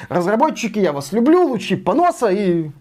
разработчики, 0.09 0.79
я 0.79 0.91
вас 0.91 1.13
люблю, 1.13 1.47
лучи 1.47 1.77
поноса 1.77 2.27
и 2.29 2.71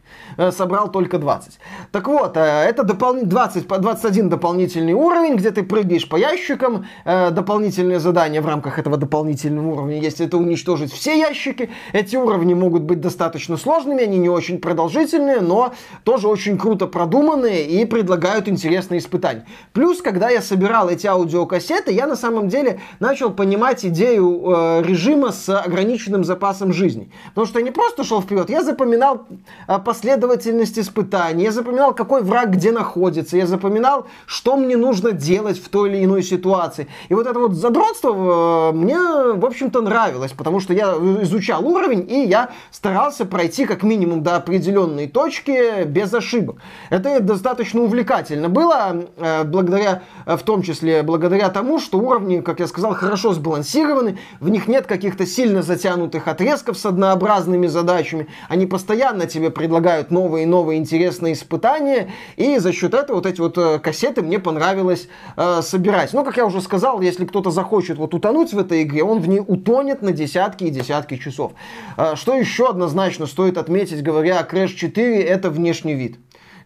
собрал 0.51 0.91
только 0.91 1.19
20. 1.19 1.59
Так 1.93 2.09
вот, 2.09 2.37
э, 2.37 2.41
это 2.41 2.83
допол... 2.83 3.15
20, 3.23 3.67
21 3.67 4.29
дополнительный 4.29 4.93
уровень, 4.93 5.37
где 5.37 5.51
ты 5.51 5.63
прыгаешь 5.63 6.09
по 6.09 6.17
ящикам. 6.17 6.87
Э, 7.05 7.31
дополнительное 7.31 7.99
задание 7.99 8.41
в 8.41 8.47
рамках 8.47 8.79
этого 8.79 8.97
дополнительного 8.97 9.73
уровня 9.73 10.01
есть 10.01 10.21
это 10.21 10.37
уничтожить 10.37 10.93
все 10.93 11.19
ящики. 11.19 11.71
Эти 11.93 12.17
уровни 12.17 12.55
могут 12.55 12.83
быть 12.83 13.01
достаточно 13.01 13.57
сложными, 13.57 14.03
они 14.03 14.19
не 14.19 14.29
очень 14.29 14.59
продолжительные, 14.59 15.41
но 15.41 15.73
тоже 16.05 16.29
очень 16.29 16.59
круто 16.59 16.87
продуманные 16.87 17.67
и 17.67 17.85
предлагают 17.85 18.49
интересные 18.49 18.99
испытания. 18.99 19.47
Плюс, 19.73 20.03
когда 20.03 20.31
я 20.31 20.43
собирал 20.43 20.89
эти 20.89 21.07
аудиокассеты, 21.07 21.93
я 21.93 22.07
на 22.07 22.17
самом 22.17 22.49
деле 22.49 22.81
начал 23.01 23.31
понимать 23.31 23.85
идею 23.85 24.43
э, 24.47 24.83
режима 24.83 25.33
с 25.33 25.49
ограниченным 25.49 26.25
запасом 26.25 26.73
жизни. 26.73 27.11
Потому 27.29 27.47
что 27.47 27.59
я 27.59 27.65
не 27.65 27.71
просто 27.71 28.05
шел 28.05 28.21
вперед, 28.21 28.51
я 28.51 28.63
запоминал 28.63 29.27
э, 29.69 29.79
последовательность 30.05 30.79
испытаний, 30.79 31.45
я 31.45 31.51
запоминал, 31.51 31.95
какой 31.95 32.23
враг 32.23 32.51
где 32.51 32.73
находится, 32.73 33.39
я 33.39 33.47
запоминал, 33.47 34.07
что 34.27 34.55
мне 34.57 34.77
нужно 34.77 35.13
делать 35.13 35.59
в 35.59 35.71
той 35.71 35.89
или 35.89 36.05
иной 36.05 36.23
ситуации. 36.23 36.89
И 37.09 37.15
вот 37.15 37.27
это 37.27 37.39
вот 37.39 37.55
задротство 37.55 38.71
э, 38.71 38.77
мне, 38.77 38.99
в 38.99 39.47
общем-то, 39.47 39.81
нравилось, 39.81 40.33
потому 40.33 40.61
что 40.61 40.75
я 40.75 40.93
изучал 41.23 41.67
уровень, 41.67 42.07
и 42.07 42.27
я 42.27 42.51
старался 42.71 43.25
пройти 43.25 43.65
как 43.65 43.83
минимум 43.83 44.23
до 44.23 44.37
определенной 44.37 45.09
точки 45.09 45.85
без 45.85 46.13
ошибок. 46.13 46.57
Это 46.91 47.21
достаточно 47.21 47.81
увлекательно 47.81 48.51
было, 48.51 49.07
э, 49.17 49.45
благодаря, 49.45 50.03
э, 50.27 50.37
в 50.37 50.43
том 50.43 50.61
числе 50.61 51.03
благодаря 51.03 51.49
тому, 51.49 51.81
что 51.81 51.97
уровни, 51.99 52.41
как 52.41 52.61
я 52.61 52.67
сказал, 52.67 52.93
хорошо 52.93 53.33
сбалансированы, 53.33 54.19
в 54.41 54.51
них 54.51 54.69
нет 54.69 54.87
каких-то 54.87 55.25
сильно 55.25 55.63
затянутых 55.63 56.29
отрезков 56.29 56.77
с 56.77 56.85
однообразными 56.85 57.69
задачами, 57.69 58.27
они 58.51 58.67
постоянно 58.67 59.27
тебе 59.27 59.49
предлагают 59.49 59.84
предлагают 59.85 60.11
новые 60.11 60.45
и 60.45 60.47
новые 60.47 60.79
интересные 60.79 61.35
испытания, 61.35 62.11
и 62.37 62.57
за 62.57 62.73
счет 62.73 62.95
этого 62.95 63.17
вот 63.17 63.27
эти 63.27 63.39
вот 63.39 63.59
э, 63.59 63.79
кассеты 63.79 64.23
мне 64.23 64.39
понравилось 64.39 65.09
э, 65.37 65.61
собирать. 65.61 66.15
Но, 66.15 66.25
как 66.25 66.39
я 66.39 66.47
уже 66.47 66.63
сказал, 66.63 67.03
если 67.03 67.27
кто-то 67.27 67.51
захочет 67.51 67.99
вот 67.99 68.15
утонуть 68.15 68.55
в 68.55 68.59
этой 68.59 68.83
игре, 68.83 69.05
он 69.05 69.21
в 69.21 69.29
ней 69.29 69.43
утонет 69.47 70.01
на 70.01 70.13
десятки 70.13 70.65
и 70.65 70.71
десятки 70.71 71.19
часов. 71.19 71.53
Э, 71.99 72.15
что 72.17 72.35
еще 72.35 72.71
однозначно 72.71 73.27
стоит 73.27 73.59
отметить, 73.59 74.03
говоря 74.03 74.39
о 74.39 74.45
Crash 74.45 74.75
4, 74.75 75.23
это 75.23 75.51
внешний 75.51 75.95
вид, 75.95 76.17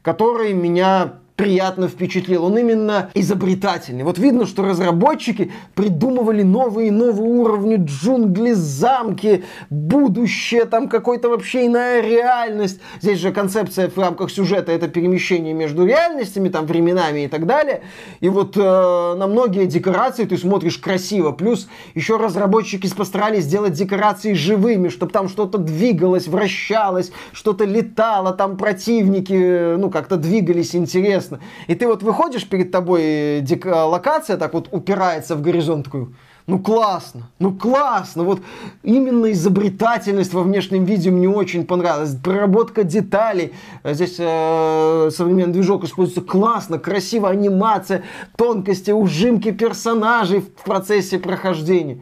который 0.02 0.52
меня 0.52 1.14
приятно 1.38 1.86
впечатлил. 1.86 2.44
Он 2.44 2.58
именно 2.58 3.10
изобретательный. 3.14 4.02
Вот 4.02 4.18
видно, 4.18 4.44
что 4.44 4.64
разработчики 4.64 5.52
придумывали 5.76 6.42
новые 6.42 6.88
и 6.88 6.90
новые 6.90 7.30
уровни, 7.30 7.76
джунгли, 7.76 8.52
замки, 8.52 9.44
будущее, 9.70 10.64
там 10.64 10.88
какой-то 10.88 11.28
вообще 11.28 11.66
иная 11.66 12.02
реальность. 12.02 12.80
Здесь 13.00 13.20
же 13.20 13.30
концепция 13.30 13.88
в 13.88 13.96
рамках 13.96 14.32
сюжета 14.32 14.72
это 14.72 14.88
перемещение 14.88 15.54
между 15.54 15.86
реальностями, 15.86 16.48
там 16.48 16.66
временами 16.66 17.26
и 17.26 17.28
так 17.28 17.46
далее. 17.46 17.82
И 18.18 18.28
вот 18.28 18.56
э, 18.56 18.60
на 18.60 19.28
многие 19.28 19.66
декорации 19.66 20.24
ты 20.24 20.36
смотришь 20.36 20.78
красиво. 20.78 21.30
Плюс 21.30 21.68
еще 21.94 22.16
разработчики 22.16 22.92
постарались 22.92 23.44
сделать 23.44 23.74
декорации 23.74 24.32
живыми, 24.32 24.88
чтобы 24.88 25.12
там 25.12 25.28
что-то 25.28 25.58
двигалось, 25.58 26.26
вращалось, 26.26 27.12
что-то 27.32 27.64
летало, 27.64 28.32
там 28.32 28.56
противники, 28.56 29.34
э, 29.34 29.76
ну, 29.76 29.88
как-то 29.88 30.16
двигались 30.16 30.74
интересно 30.74 31.27
интересно. 31.28 31.40
И 31.66 31.74
ты 31.74 31.86
вот 31.86 32.02
выходишь, 32.02 32.46
перед 32.48 32.70
тобой 32.70 33.44
локация 33.64 34.36
так 34.36 34.54
вот 34.54 34.68
упирается 34.72 35.36
в 35.36 35.42
горизонт, 35.42 35.84
такой, 35.84 36.08
Ну 36.46 36.58
классно, 36.58 37.30
ну 37.38 37.52
классно. 37.52 38.24
Вот 38.24 38.40
именно 38.82 39.30
изобретательность 39.32 40.34
во 40.34 40.42
внешнем 40.42 40.84
виде 40.84 41.10
мне 41.10 41.28
очень 41.28 41.66
понравилась. 41.66 42.14
Проработка 42.14 42.84
деталей. 42.84 43.52
Здесь 43.84 44.16
э, 44.18 45.10
современный 45.12 45.52
движок 45.52 45.84
используется 45.84 46.22
классно, 46.22 46.78
красиво, 46.78 47.28
анимация, 47.28 48.02
тонкости, 48.36 48.90
ужимки 48.90 49.50
персонажей 49.52 50.40
в 50.40 50.64
процессе 50.64 51.18
прохождения. 51.18 52.00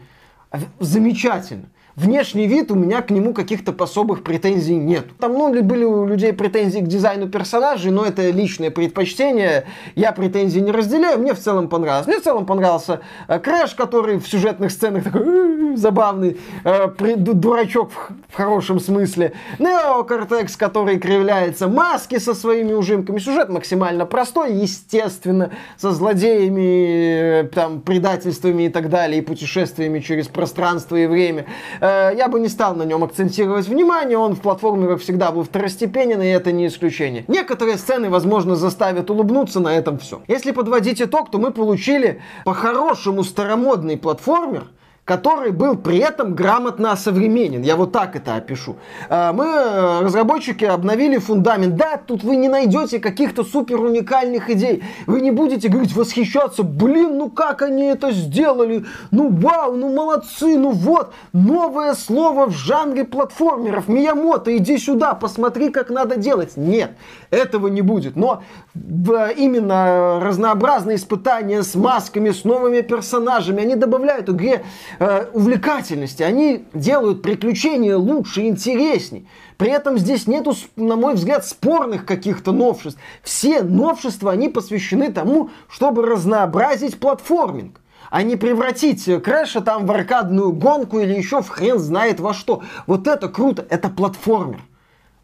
Замечательно 0.80 1.66
внешний 1.96 2.46
вид, 2.46 2.70
у 2.70 2.74
меня 2.74 3.00
к 3.02 3.10
нему 3.10 3.32
каких-то 3.32 3.74
особых 3.82 4.22
претензий 4.22 4.76
нет. 4.76 5.06
Там, 5.18 5.32
ну, 5.32 5.62
были 5.62 5.84
у 5.84 6.06
людей 6.06 6.32
претензии 6.32 6.80
к 6.80 6.86
дизайну 6.86 7.28
персонажей, 7.28 7.90
но 7.90 8.04
это 8.04 8.28
личное 8.30 8.70
предпочтение. 8.70 9.64
Я 9.94 10.12
претензий 10.12 10.60
не 10.60 10.70
разделяю, 10.70 11.18
мне 11.18 11.34
в 11.34 11.38
целом 11.38 11.68
понравилось. 11.68 12.06
Мне 12.06 12.20
в 12.20 12.22
целом 12.22 12.44
понравился 12.44 13.00
э, 13.28 13.38
Крэш, 13.38 13.74
который 13.74 14.18
в 14.18 14.28
сюжетных 14.28 14.70
сценах 14.70 15.04
такой 15.04 15.76
забавный, 15.76 16.38
э, 16.64 16.88
дурачок 17.16 17.90
в 18.28 18.36
хорошем 18.36 18.80
смысле. 18.80 19.32
Нео 19.58 20.04
Кортекс, 20.04 20.56
который 20.56 20.98
кривляется, 20.98 21.68
маски 21.68 22.18
со 22.18 22.34
своими 22.34 22.72
ужимками. 22.72 23.18
Сюжет 23.18 23.48
максимально 23.48 24.06
простой, 24.06 24.54
естественно, 24.54 25.50
со 25.78 25.92
злодеями, 25.92 27.42
э, 27.42 27.44
там, 27.44 27.80
предательствами 27.80 28.64
и 28.64 28.68
так 28.68 28.90
далее, 28.90 29.20
и 29.20 29.22
путешествиями 29.22 30.00
через 30.00 30.28
пространство 30.28 30.96
и 30.96 31.06
время. 31.06 31.46
Э, 31.86 32.12
я 32.16 32.26
бы 32.28 32.40
не 32.40 32.48
стал 32.48 32.74
на 32.74 32.82
нем 32.82 33.04
акцентировать 33.04 33.68
внимание, 33.68 34.18
он 34.18 34.34
в 34.34 34.40
платформерах 34.40 35.00
всегда 35.00 35.30
был 35.30 35.44
второстепенен, 35.44 36.20
и 36.20 36.26
это 36.26 36.50
не 36.50 36.66
исключение. 36.66 37.24
Некоторые 37.28 37.78
сцены, 37.78 38.10
возможно, 38.10 38.56
заставят 38.56 39.08
улыбнуться, 39.08 39.60
на 39.60 39.68
этом 39.68 39.98
все. 39.98 40.22
Если 40.26 40.50
подводить 40.50 41.00
итог, 41.00 41.30
то 41.30 41.38
мы 41.38 41.52
получили 41.52 42.20
по-хорошему 42.44 43.22
старомодный 43.22 43.96
платформер, 43.96 44.64
который 45.06 45.52
был 45.52 45.76
при 45.76 45.98
этом 45.98 46.34
грамотно 46.34 46.90
осовременен. 46.90 47.62
Я 47.62 47.76
вот 47.76 47.92
так 47.92 48.16
это 48.16 48.34
опишу. 48.34 48.76
А, 49.08 49.32
мы, 49.32 49.44
э, 49.44 50.00
разработчики, 50.02 50.64
обновили 50.64 51.18
фундамент. 51.18 51.76
Да, 51.76 51.96
тут 51.96 52.24
вы 52.24 52.34
не 52.34 52.48
найдете 52.48 52.98
каких-то 52.98 53.44
супер 53.44 53.80
уникальных 53.80 54.50
идей. 54.50 54.82
Вы 55.06 55.20
не 55.20 55.30
будете 55.30 55.68
говорить, 55.68 55.94
восхищаться, 55.94 56.64
блин, 56.64 57.18
ну 57.18 57.30
как 57.30 57.62
они 57.62 57.84
это 57.84 58.10
сделали? 58.10 58.84
Ну 59.12 59.30
вау, 59.30 59.76
ну 59.76 59.94
молодцы, 59.94 60.58
ну 60.58 60.72
вот, 60.72 61.14
новое 61.32 61.94
слово 61.94 62.46
в 62.46 62.56
жанре 62.56 63.04
платформеров. 63.04 63.86
Миямото, 63.86 64.56
иди 64.56 64.76
сюда, 64.76 65.14
посмотри, 65.14 65.70
как 65.70 65.88
надо 65.88 66.16
делать. 66.16 66.56
Нет, 66.56 66.90
этого 67.30 67.68
не 67.68 67.80
будет. 67.80 68.16
Но 68.16 68.42
именно 68.74 70.18
разнообразные 70.20 70.96
испытания 70.96 71.62
с 71.62 71.76
масками, 71.76 72.30
с 72.30 72.42
новыми 72.42 72.80
персонажами, 72.80 73.62
они 73.62 73.76
добавляют 73.76 74.28
игре 74.28 74.64
э, 74.98 75.26
увлекательности, 75.32 76.22
они 76.22 76.66
делают 76.74 77.22
приключения 77.22 77.96
лучше, 77.96 78.46
интересней. 78.46 79.28
При 79.56 79.70
этом 79.70 79.98
здесь 79.98 80.26
нету, 80.26 80.54
на 80.76 80.96
мой 80.96 81.14
взгляд, 81.14 81.46
спорных 81.46 82.04
каких-то 82.04 82.52
новшеств. 82.52 83.00
Все 83.22 83.62
новшества, 83.62 84.32
они 84.32 84.48
посвящены 84.48 85.12
тому, 85.12 85.50
чтобы 85.68 86.02
разнообразить 86.06 86.98
платформинг 86.98 87.80
а 88.10 88.22
не 88.22 88.36
превратить 88.36 89.04
Крэша 89.22 89.60
там 89.60 89.86
в 89.86 89.90
аркадную 89.90 90.52
гонку 90.52 91.00
или 91.00 91.14
еще 91.14 91.42
в 91.42 91.48
хрен 91.48 91.78
знает 91.78 92.20
во 92.20 92.34
что. 92.34 92.62
Вот 92.86 93.06
это 93.08 93.28
круто, 93.28 93.66
это 93.68 93.88
платформер 93.88 94.60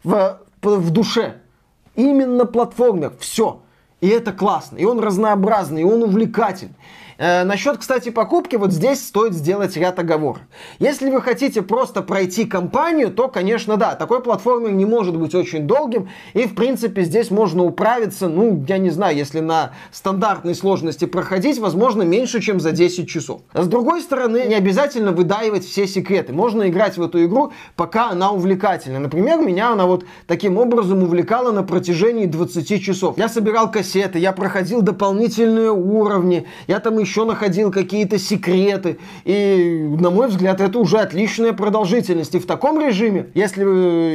в, 0.03 0.39
в 0.61 0.91
душе. 0.91 1.37
Именно 1.95 2.45
платформер, 2.45 3.13
все. 3.19 3.61
И 4.01 4.07
это 4.07 4.33
классно, 4.33 4.77
и 4.77 4.85
он 4.85 4.99
разнообразный, 4.99 5.81
и 5.81 5.85
он 5.85 6.03
увлекательный. 6.03 6.75
Э, 7.17 7.43
насчет, 7.43 7.77
кстати, 7.77 8.09
покупки, 8.09 8.55
вот 8.55 8.71
здесь 8.71 9.05
стоит 9.05 9.33
сделать 9.33 9.75
ряд 9.77 9.99
оговорок. 9.99 10.41
Если 10.79 11.09
вы 11.09 11.21
хотите 11.21 11.61
просто 11.61 12.01
пройти 12.01 12.45
кампанию, 12.45 13.11
то, 13.11 13.27
конечно, 13.27 13.77
да, 13.77 13.95
такой 13.95 14.21
платформер 14.21 14.71
не 14.71 14.85
может 14.85 15.17
быть 15.17 15.35
очень 15.35 15.67
долгим, 15.67 16.09
и, 16.33 16.45
в 16.45 16.55
принципе, 16.55 17.03
здесь 17.03 17.31
можно 17.31 17.63
управиться, 17.63 18.27
ну, 18.27 18.63
я 18.67 18.77
не 18.77 18.89
знаю, 18.89 19.15
если 19.15 19.39
на 19.39 19.71
стандартной 19.91 20.55
сложности 20.55 21.05
проходить, 21.05 21.59
возможно, 21.59 22.03
меньше, 22.03 22.41
чем 22.41 22.59
за 22.59 22.71
10 22.71 23.07
часов. 23.09 23.41
С 23.53 23.67
другой 23.67 24.01
стороны, 24.01 24.45
не 24.47 24.55
обязательно 24.55 25.11
выдаивать 25.11 25.65
все 25.65 25.87
секреты. 25.87 26.33
Можно 26.33 26.69
играть 26.69 26.97
в 26.97 27.03
эту 27.03 27.23
игру, 27.25 27.51
пока 27.75 28.09
она 28.09 28.31
увлекательна. 28.31 28.99
Например, 28.99 29.39
меня 29.39 29.71
она 29.71 29.85
вот 29.85 30.05
таким 30.27 30.57
образом 30.57 31.03
увлекала 31.03 31.51
на 31.51 31.63
протяжении 31.63 32.25
20 32.25 32.81
часов. 32.81 33.17
Я 33.17 33.29
собирал 33.29 33.71
кассеты, 33.71 34.19
я 34.19 34.31
проходил 34.31 34.81
дополнительные 34.81 35.71
уровни, 35.71 36.47
я 36.67 36.79
там 36.79 37.02
еще 37.03 37.25
находил 37.25 37.71
какие-то 37.71 38.17
секреты. 38.17 38.97
И, 39.25 39.87
на 39.99 40.09
мой 40.09 40.27
взгляд, 40.27 40.59
это 40.61 40.79
уже 40.79 40.97
отличная 40.97 41.53
продолжительность. 41.53 42.35
И 42.35 42.39
в 42.39 42.45
таком 42.45 42.79
режиме, 42.79 43.27
если 43.33 43.63
вы 43.63 43.73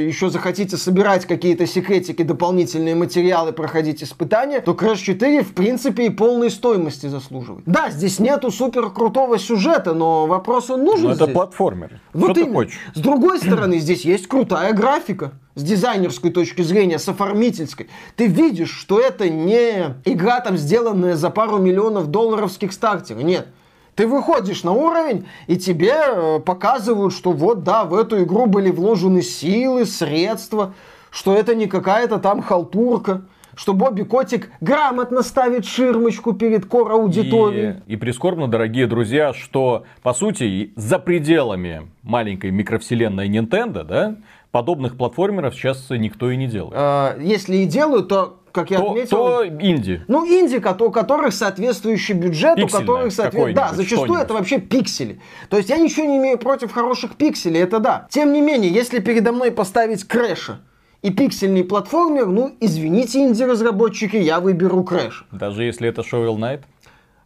еще 0.09 0.31
захотите 0.31 0.77
собирать 0.77 1.27
какие-то 1.27 1.67
секретики, 1.67 2.23
дополнительные 2.23 2.95
материалы, 2.95 3.53
проходить 3.53 4.03
испытания, 4.03 4.61
то 4.61 4.73
Crash 4.73 4.99
4, 4.99 5.43
в 5.43 5.55
принципе, 5.55 6.07
и 6.07 6.11
полной 6.11 6.51
стоимости 6.51 7.07
заслуживает. 7.07 7.65
Да, 7.67 7.91
здесь 7.91 8.19
нету 8.19 8.51
супер 8.51 8.91
крутого 8.91 9.39
сюжета, 9.39 9.95
но 9.95 10.27
вопрос 10.27 10.71
он 10.71 10.85
нужен 10.85 11.09
но 11.09 11.15
здесь. 11.15 11.29
это 11.29 11.33
платформер. 11.33 12.01
Вот 12.13 12.33
Что 12.33 12.35
ты 12.35 12.53
хочешь? 12.53 12.79
С 12.95 13.01
другой 13.01 13.39
стороны, 13.39 13.79
здесь 13.79 14.05
есть 14.05 14.27
крутая 14.27 14.73
графика 14.73 15.33
с 15.59 15.63
дизайнерской 15.63 16.31
точки 16.31 16.63
зрения, 16.63 16.99
с 16.99 17.09
оформительской, 17.09 17.89
ты 18.17 18.27
видишь, 18.27 18.71
что 18.71 19.01
это 19.01 19.29
не 19.29 19.97
игра 20.05 20.41
там 20.41 20.57
сделанная 20.57 21.17
за 21.17 21.31
пару 21.31 21.59
миллионов 21.59 22.07
долларов 22.07 22.53
с 22.53 22.59
Kickstarter. 22.59 23.21
Нет. 23.23 23.49
Ты 23.97 24.07
выходишь 24.07 24.63
на 24.63 24.71
уровень, 24.71 25.27
и 25.49 25.57
тебе 25.57 25.93
э, 25.97 26.39
показывают, 26.39 27.13
что 27.13 27.33
вот 27.33 27.65
да, 27.65 27.85
в 27.85 27.95
эту 27.95 28.23
игру 28.23 28.47
были 28.47 28.71
вложены 28.71 29.23
силы, 29.23 29.85
средства, 29.87 30.75
что 31.11 31.35
это 31.35 31.57
не 31.57 31.67
какая-то 31.67 32.19
там 32.19 32.41
халтурка 32.41 33.25
что 33.59 33.75
Бобби 33.75 34.03
Котик 34.03 34.51
грамотно 34.61 35.23
ставит 35.23 35.65
ширмочку 35.65 36.33
перед 36.33 36.67
кор-аудиторией. 36.67 37.81
И, 37.89 37.95
и 37.95 37.97
прискорбно, 37.97 38.47
дорогие 38.47 38.87
друзья, 38.87 39.35
что, 39.35 39.85
по 40.03 40.15
сути, 40.15 40.73
за 40.77 41.01
пределами 41.01 41.91
маленькой 42.03 42.53
микровселенной 42.53 43.29
Nintendo, 43.29 43.83
да, 43.83 44.17
подобных 44.51 44.97
платформеров 44.97 45.55
сейчас 45.55 45.89
никто 45.91 46.31
и 46.31 46.37
не 46.37 46.47
делает. 46.47 46.75
А, 46.77 47.19
если 47.19 47.57
и 47.57 47.67
делают, 47.67 48.09
то 48.09 48.41
как 48.53 48.71
я 48.71 48.79
то, 48.79 48.91
отметил... 48.91 49.17
То 49.17 49.47
инди. 49.47 50.03
Ну, 50.09 50.27
инди, 50.27 50.57
у 50.57 50.91
которых 50.91 51.33
соответствующий 51.33 52.15
бюджет, 52.15 52.57
Пиксельное 52.57 52.65
у 52.65 52.69
которых 52.69 53.13
соответствует... 53.13 53.55
Да, 53.55 53.73
зачастую 53.73 54.19
это 54.19 54.35
вообще 54.35 54.59
пиксели. 54.59 55.21
То 55.49 55.59
есть 55.59 55.69
я 55.69 55.77
ничего 55.77 56.07
не 56.07 56.17
имею 56.17 56.39
против 56.39 56.73
хороших 56.73 57.17
пикселей, 57.17 57.63
это 57.63 57.79
да. 57.79 58.07
Тем 58.11 58.33
не 58.33 58.41
менее, 58.41 58.73
если 58.73 59.01
передо 59.01 59.33
мной 59.33 59.53
поставить 59.53 60.05
Крэша 60.05 60.61
и 61.03 61.11
пиксельный 61.11 61.63
платформер, 61.63 62.27
ну, 62.27 62.57
извините, 62.61 63.21
инди-разработчики, 63.21 64.17
я 64.17 64.41
выберу 64.41 64.83
Крэш. 64.83 65.27
Даже 65.31 65.65
если 65.65 65.89
это 65.89 66.03
Shovel 66.03 66.37
Knight? 66.37 66.63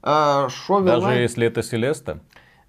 А, 0.02 0.48
Shovel 0.48 0.84
Даже 0.84 1.06
Knight... 1.06 1.22
если 1.22 1.46
это 1.46 1.62
Селеста? 1.62 2.18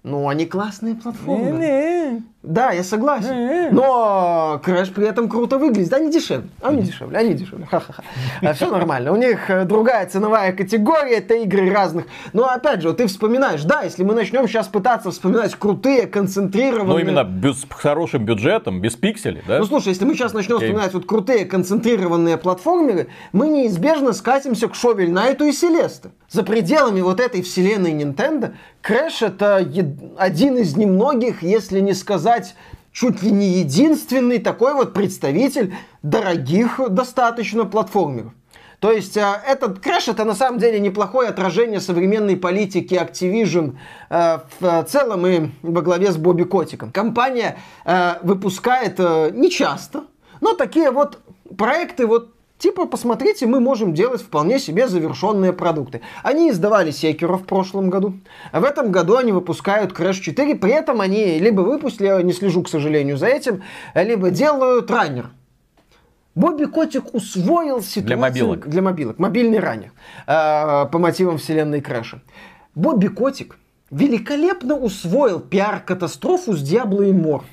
Ну, 0.04 0.28
они 0.28 0.44
классные 0.44 0.96
платформы. 0.96 1.50
Не-не. 1.50 2.22
Да, 2.42 2.72
я 2.72 2.84
согласен. 2.84 3.34
Не-не. 3.34 3.70
Но 3.70 4.60
Crash 4.62 4.92
при 4.92 5.06
этом 5.06 5.30
круто 5.30 5.56
выглядит. 5.56 5.90
Они 5.94 6.12
дешевле. 6.12 6.50
Они 6.60 6.82
дешевле, 6.82 7.16
они 7.16 7.32
дешевле. 7.32 7.64
Ха-ха-ха. 7.64 8.02
А 8.42 8.52
Все 8.52 8.70
нормально. 8.70 9.12
У 9.12 9.16
них 9.16 9.48
э, 9.48 9.64
другая 9.64 10.06
ценовая 10.06 10.52
категория, 10.52 11.16
это 11.16 11.36
игры 11.36 11.72
разных. 11.72 12.04
Но 12.34 12.46
опять 12.46 12.82
же, 12.82 12.92
ты 12.92 13.06
вспоминаешь, 13.06 13.62
да, 13.62 13.80
если 13.80 14.04
мы 14.04 14.12
начнем 14.12 14.46
сейчас 14.46 14.68
пытаться 14.68 15.10
вспоминать 15.10 15.54
крутые, 15.54 16.06
концентрированные... 16.06 16.92
Ну, 16.92 16.98
именно 16.98 17.24
без, 17.24 17.62
с 17.62 17.66
хорошим 17.70 18.26
бюджетом, 18.26 18.82
без 18.82 18.96
пикселей, 18.96 19.42
да? 19.48 19.58
Ну, 19.58 19.64
слушай, 19.64 19.88
если 19.88 20.04
мы 20.04 20.12
сейчас 20.12 20.34
начнем 20.34 20.56
okay. 20.56 20.66
вспоминать 20.66 20.92
вот 20.92 21.06
крутые, 21.06 21.46
концентрированные 21.46 22.36
платформеры, 22.36 23.08
мы 23.32 23.48
неизбежно 23.48 24.12
скатимся 24.12 24.68
к 24.68 24.74
Шовель 24.74 25.10
Найту 25.10 25.46
и 25.46 25.52
Селесте. 25.52 26.10
За 26.28 26.42
пределами 26.42 27.00
вот 27.00 27.20
этой 27.20 27.40
вселенной 27.40 27.92
Nintendo, 27.92 28.54
Crash 28.86 29.26
это 29.26 29.56
один 29.56 30.58
из 30.58 30.76
немногих, 30.76 31.42
если 31.42 31.80
не 31.80 31.94
сказать 31.94 32.54
чуть 32.92 33.22
ли 33.22 33.30
не 33.30 33.48
единственный 33.48 34.38
такой 34.38 34.74
вот 34.74 34.92
представитель 34.92 35.74
дорогих 36.02 36.80
достаточно 36.90 37.64
платформеров. 37.64 38.32
То 38.80 38.92
есть 38.92 39.16
э, 39.16 39.24
этот 39.48 39.78
Crash 39.78 40.10
это 40.10 40.26
на 40.26 40.34
самом 40.34 40.58
деле 40.58 40.78
неплохое 40.78 41.30
отражение 41.30 41.80
современной 41.80 42.36
политики 42.36 42.94
Activision 42.94 43.78
э, 44.10 44.38
в 44.60 44.84
целом 44.84 45.26
и 45.26 45.50
во 45.62 45.80
главе 45.80 46.12
с 46.12 46.18
Бобби 46.18 46.42
Котиком. 46.42 46.92
Компания 46.92 47.56
э, 47.86 48.16
выпускает 48.22 48.98
не 48.98 49.50
часто, 49.50 50.04
но 50.42 50.52
такие 50.52 50.90
вот 50.90 51.20
проекты 51.56 52.06
вот 52.06 52.33
Типа, 52.64 52.86
посмотрите, 52.86 53.46
мы 53.46 53.60
можем 53.60 53.92
делать 53.92 54.22
вполне 54.22 54.58
себе 54.58 54.88
завершенные 54.88 55.52
продукты. 55.52 56.00
Они 56.22 56.48
издавали 56.48 56.92
Секеру 56.92 57.36
в 57.36 57.44
прошлом 57.44 57.90
году. 57.90 58.14
А 58.52 58.60
в 58.60 58.64
этом 58.64 58.90
году 58.90 59.18
они 59.18 59.32
выпускают 59.32 59.92
Crash 59.92 60.20
4. 60.20 60.54
При 60.54 60.72
этом 60.72 61.02
они 61.02 61.38
либо 61.38 61.60
выпустили, 61.60 62.06
я 62.06 62.22
не 62.22 62.32
слежу, 62.32 62.62
к 62.62 62.70
сожалению, 62.70 63.18
за 63.18 63.26
этим, 63.26 63.62
либо 63.94 64.30
делают 64.30 64.90
раннер. 64.90 65.28
Бобби 66.34 66.64
Котик 66.64 67.12
усвоил 67.12 67.82
ситуацию... 67.82 68.06
Для 68.06 68.16
мобилок. 68.16 68.66
Для 68.66 68.80
мобилок. 68.80 69.18
Мобильный 69.18 69.58
раннер. 69.58 69.92
Э, 70.26 70.86
по 70.90 70.98
мотивам 70.98 71.36
вселенной 71.36 71.82
Крэша. 71.82 72.22
Бобби 72.74 73.08
Котик 73.08 73.58
великолепно 73.90 74.74
усвоил 74.74 75.38
пиар-катастрофу 75.38 76.54
с 76.54 76.62
Диабло 76.62 77.02
Immortal. 77.02 77.44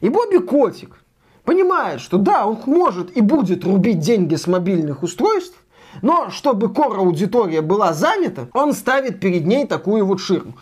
И 0.00 0.08
Бобби 0.08 0.38
Котик 0.38 1.01
понимает, 1.44 2.00
что 2.00 2.18
да, 2.18 2.46
он 2.46 2.58
может 2.66 3.16
и 3.16 3.20
будет 3.20 3.64
рубить 3.64 3.98
деньги 3.98 4.34
с 4.34 4.46
мобильных 4.46 5.02
устройств, 5.02 5.58
но 6.00 6.30
чтобы 6.30 6.72
кора 6.72 6.98
аудитория 6.98 7.60
была 7.60 7.92
занята, 7.92 8.48
он 8.54 8.72
ставит 8.72 9.20
перед 9.20 9.46
ней 9.46 9.66
такую 9.66 10.06
вот 10.06 10.20
ширму. 10.20 10.54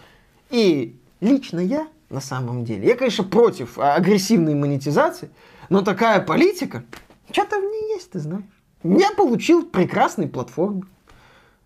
И 0.50 0.98
лично 1.20 1.60
я, 1.60 1.86
на 2.08 2.20
самом 2.20 2.64
деле, 2.64 2.88
я, 2.88 2.96
конечно, 2.96 3.24
против 3.24 3.78
агрессивной 3.78 4.54
монетизации, 4.54 5.30
но 5.68 5.82
такая 5.82 6.20
политика, 6.20 6.82
что-то 7.30 7.60
в 7.60 7.62
ней 7.62 7.94
есть, 7.94 8.10
ты 8.10 8.18
знаешь. 8.18 8.44
Я 8.82 9.12
получил 9.12 9.64
прекрасный 9.64 10.26
платформу, 10.26 10.84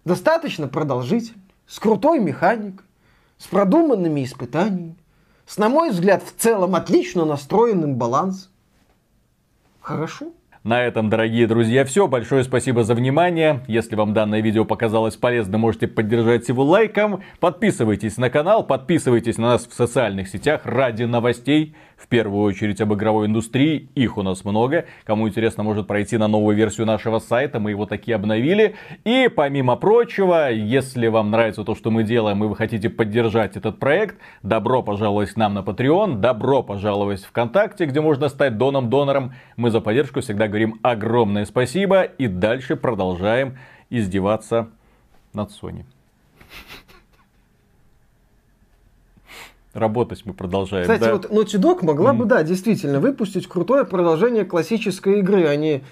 достаточно 0.05 0.69
продолжительный, 0.69 1.41
с 1.67 1.79
крутой 1.79 2.19
механикой, 2.19 2.85
с 3.39 3.47
продуманными 3.47 4.25
испытаниями, 4.25 4.97
с, 5.47 5.57
на 5.57 5.69
мой 5.69 5.91
взгляд, 5.91 6.23
в 6.23 6.41
целом 6.41 6.75
отлично 6.75 7.25
настроенным 7.25 7.97
балансом. 7.97 8.51
Хорошо. 9.85 10.33
На 10.63 10.83
этом, 10.83 11.11
дорогие 11.11 11.47
друзья, 11.47 11.85
все. 11.85 12.09
Большое 12.09 12.43
спасибо 12.43 12.85
за 12.85 12.95
внимание. 12.95 13.63
Если 13.69 13.97
вам 13.97 14.15
данное 14.15 14.41
видео 14.41 14.65
показалось 14.65 15.15
полезным, 15.15 15.61
можете 15.61 15.89
поддержать 15.89 16.49
его 16.49 16.65
лайком. 16.65 17.23
Подписывайтесь 17.39 18.17
на 18.17 18.31
канал, 18.31 18.67
подписывайтесь 18.67 19.37
на 19.37 19.49
нас 19.49 19.67
в 19.67 19.75
социальных 19.75 20.29
сетях 20.29 20.63
ради 20.65 21.03
новостей. 21.03 21.77
В 21.97 22.09
первую 22.09 22.43
очередь 22.43 22.81
об 22.81 22.93
игровой 22.95 23.27
индустрии. 23.27 23.89
Их 23.95 24.19
у 24.19 24.23
нас 24.23 24.45
много. 24.45 24.87
Кому 25.05 25.29
интересно, 25.29 25.63
может 25.63 25.87
пройти 25.87 26.17
на 26.17 26.29
новую 26.29 26.57
версию 26.57 26.87
нашего 26.87 27.19
сайта. 27.19 27.61
Мы 27.61 27.71
его 27.71 27.87
таки 27.87 28.13
обновили. 28.13 28.75
И 29.05 29.29
помимо 29.35 29.77
прочего, 29.77 30.51
если 30.51 31.07
вам 31.07 31.31
нравится 31.31 31.65
то, 31.65 31.75
что 31.75 31.91
мы 31.91 32.03
делаем, 32.03 32.43
и 32.45 32.47
вы 32.47 32.57
хотите 32.57 32.91
поддержать 32.91 33.57
этот 33.57 33.79
проект, 33.79 34.17
добро 34.43 34.83
пожаловать 34.83 35.31
к 35.31 35.37
нам 35.37 35.55
на 35.55 35.61
Patreon. 35.61 36.17
Добро 36.21 36.63
пожаловать 36.63 37.23
в 37.23 37.29
ВКонтакте, 37.29 37.87
где 37.87 38.01
можно 38.01 38.29
стать 38.29 38.59
доном-донором. 38.59 39.35
Мы 39.57 39.71
за 39.71 39.81
поддержку 39.81 40.21
всегда 40.21 40.49
говорим 40.49 40.81
огромное 40.83 41.45
спасибо 41.45 42.03
и 42.03 42.27
дальше 42.27 42.77
продолжаем 42.77 43.59
издеваться 43.91 44.69
над 45.33 45.51
Sony. 45.51 45.85
Работать 49.75 50.25
мы 50.25 50.35
продолжаем. 50.35 50.85
Кстати, 50.85 51.01
да? 51.01 51.13
вот 51.13 51.31
Naughty 51.31 51.61
Dog 51.61 51.85
могла 51.85 52.13
mm. 52.13 52.17
бы, 52.17 52.25
да, 52.27 52.43
действительно, 52.45 53.01
выпустить 53.01 53.49
крутое 53.49 53.85
продолжение 53.85 54.45
классической 54.45 55.19
игры, 55.19 55.47
а 55.47 55.57
не 55.57 55.83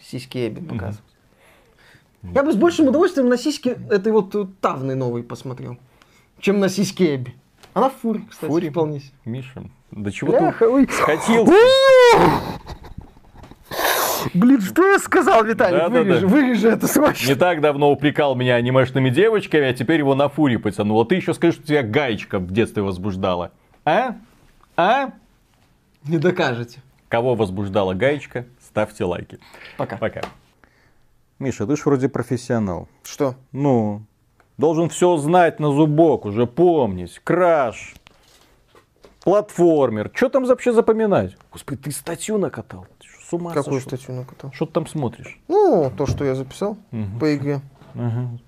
сиськи 0.00 0.46
Эбби 0.46 0.60
показывать. 0.60 1.04
Mm. 2.22 2.34
Я 2.34 2.42
бы 2.44 2.52
с 2.52 2.56
большим 2.56 2.86
удовольствием 2.86 3.28
на 3.28 3.36
сиськи 3.36 3.76
этой 3.90 4.12
вот 4.12 4.34
Тавны 4.60 4.94
новой 4.94 5.24
посмотрел, 5.24 5.76
чем 6.38 6.60
на 6.60 6.68
сиськи 6.68 7.16
Эбби. 7.16 7.34
Она 7.74 7.90
в 7.90 7.94
фуре, 7.94 8.22
кстати, 8.30 8.48
фуре? 8.48 8.70
вполне 8.70 9.00
себе. 9.00 9.12
Миша, 9.24 9.64
да 9.90 10.10
чего 10.12 10.32
ты 10.32 10.86
хотел? 10.86 11.46
Блин, 14.36 14.60
что 14.60 14.86
я 14.92 14.98
сказал, 14.98 15.44
Виталий? 15.44 15.78
Да, 15.78 15.88
вырежи, 15.88 16.20
да, 16.20 16.20
да. 16.20 16.26
вырежи 16.26 16.68
это 16.68 16.86
срочно. 16.86 17.26
Не 17.28 17.34
так 17.34 17.60
давно 17.60 17.90
упрекал 17.90 18.34
меня 18.34 18.56
анимешными 18.56 19.10
девочками, 19.10 19.66
а 19.68 19.72
теперь 19.72 19.98
его 19.98 20.14
на 20.14 20.28
фури 20.28 20.56
потянул. 20.56 21.00
А 21.00 21.06
ты 21.06 21.16
еще 21.16 21.34
скажи, 21.34 21.54
что 21.54 21.66
тебя 21.66 21.82
гаечка 21.82 22.38
в 22.38 22.50
детстве 22.50 22.82
возбуждала. 22.82 23.52
А? 23.84 24.16
А? 24.76 25.10
Не 26.04 26.18
докажете. 26.18 26.82
Кого 27.08 27.34
возбуждала 27.34 27.94
гаечка, 27.94 28.46
ставьте 28.60 29.04
лайки. 29.04 29.38
Пока. 29.76 29.96
Пока. 29.96 30.20
Миша, 31.38 31.66
ты 31.66 31.76
ж 31.76 31.84
вроде 31.84 32.08
профессионал. 32.08 32.88
Что? 33.04 33.36
Ну, 33.52 34.02
должен 34.58 34.88
все 34.88 35.16
знать 35.16 35.60
на 35.60 35.72
зубок, 35.72 36.24
уже 36.24 36.46
помнить. 36.46 37.20
Краш, 37.22 37.94
платформер. 39.22 40.10
Что 40.14 40.28
там 40.28 40.44
вообще 40.44 40.72
запоминать? 40.72 41.36
Господи, 41.52 41.82
ты 41.82 41.90
статью 41.92 42.38
накатал. 42.38 42.86
С 43.28 43.32
ума 43.32 43.52
Какую 43.52 43.80
сошел? 43.80 43.98
статью 43.98 44.14
накатал? 44.14 44.52
Что 44.52 44.66
ты 44.66 44.72
там 44.72 44.86
смотришь? 44.86 45.40
Ну, 45.48 45.92
то, 45.96 46.06
что 46.06 46.24
я 46.24 46.36
записал 46.36 46.78
угу. 46.92 47.18
по 47.18 47.34
игре. 47.34 47.60
Угу. 47.94 48.38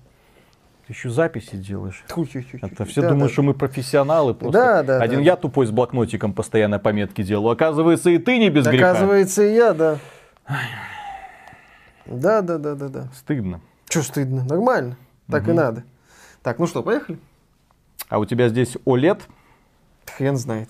Ты 0.87 0.93
еще 0.93 1.09
записи 1.09 1.57
делаешь. 1.57 2.01
Тьфу-тьфу-тьфу. 2.07 2.65
Это 2.65 2.85
все 2.85 3.01
да, 3.01 3.09
думают, 3.09 3.29
да. 3.29 3.33
что 3.33 3.43
мы 3.43 3.53
профессионалы 3.53 4.33
просто. 4.33 4.57
Да, 4.57 4.83
да, 4.83 5.01
Один 5.01 5.19
да. 5.19 5.25
я 5.25 5.35
тупой 5.35 5.65
с 5.65 5.71
блокнотиком 5.71 6.33
постоянно 6.33 6.79
пометки 6.79 7.23
делаю. 7.23 7.51
Оказывается, 7.51 8.09
и 8.09 8.19
ты 8.19 8.39
не 8.39 8.49
без 8.49 8.65
греха. 8.65 8.91
Оказывается, 8.91 9.43
и 9.43 9.53
я, 9.53 9.73
да. 9.73 9.97
Да, 12.05 12.41
да, 12.41 12.57
да, 12.57 12.75
да, 12.75 12.87
да. 12.87 13.07
Стыдно. 13.13 13.59
Че 13.89 14.01
стыдно? 14.01 14.45
Нормально. 14.45 14.95
Так 15.29 15.43
угу. 15.43 15.51
и 15.51 15.53
надо. 15.55 15.83
Так, 16.41 16.57
ну 16.57 16.67
что, 16.67 16.83
поехали? 16.83 17.19
А 18.07 18.17
у 18.17 18.25
тебя 18.25 18.47
здесь 18.47 18.77
OLED? 18.85 19.23
Хрен 20.05 20.37
знает. 20.37 20.69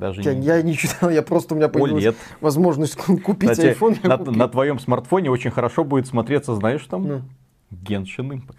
Даже 0.00 0.22
я, 0.22 0.34
не... 0.34 0.46
я 0.46 0.62
не 0.62 0.74
читал, 0.74 1.10
я 1.10 1.22
просто 1.22 1.54
у 1.54 1.58
меня 1.58 1.68
появилась 1.68 2.04
OLED. 2.04 2.16
возможность 2.40 2.96
купить 2.96 3.50
Кстати, 3.50 3.78
iPhone. 3.78 3.98
На, 4.06 4.16
на 4.16 4.48
твоем 4.48 4.78
смартфоне 4.78 5.30
очень 5.30 5.50
хорошо 5.50 5.84
будет 5.84 6.06
смотреться, 6.06 6.54
знаешь, 6.54 6.82
там 6.86 7.06
ну. 7.06 7.22
Genshin 7.70 8.30
Impact. 8.30 8.56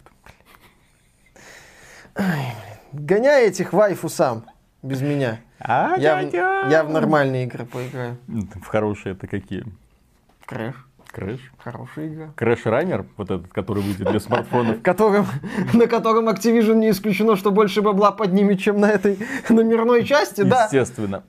Ай, 2.16 2.54
гоняй 2.94 3.48
этих 3.48 3.74
вайфу 3.74 4.08
сам, 4.08 4.46
без 4.84 5.02
меня. 5.02 5.40
А, 5.60 5.96
я, 5.98 6.22
в, 6.22 6.32
я 6.70 6.84
в 6.84 6.92
нормальные 6.92 7.46
игры 7.46 7.66
поиграю. 7.66 8.18
В 8.28 8.66
хорошие 8.68 9.14
это 9.14 9.26
какие? 9.26 9.66
Crash. 10.46 10.76
Crash? 11.12 11.40
Хорошая 11.58 12.08
игра. 12.08 12.30
Crash 12.36 12.66
Runner, 12.66 13.06
вот 13.18 13.32
этот, 13.32 13.52
который 13.52 13.84
выйдет 13.84 14.10
для 14.10 14.20
смартфонов. 14.20 14.82
Которым, 14.84 15.26
на 15.74 15.88
котором 15.88 16.30
Activision 16.30 16.76
не 16.76 16.92
исключено, 16.92 17.36
что 17.36 17.52
больше 17.52 17.82
бабла 17.82 18.12
поднимет, 18.12 18.60
чем 18.62 18.80
на 18.80 18.90
этой 18.90 19.20
номерной 19.50 20.06
части, 20.06 20.42
да. 20.42 20.66
Естественно. 20.66 21.24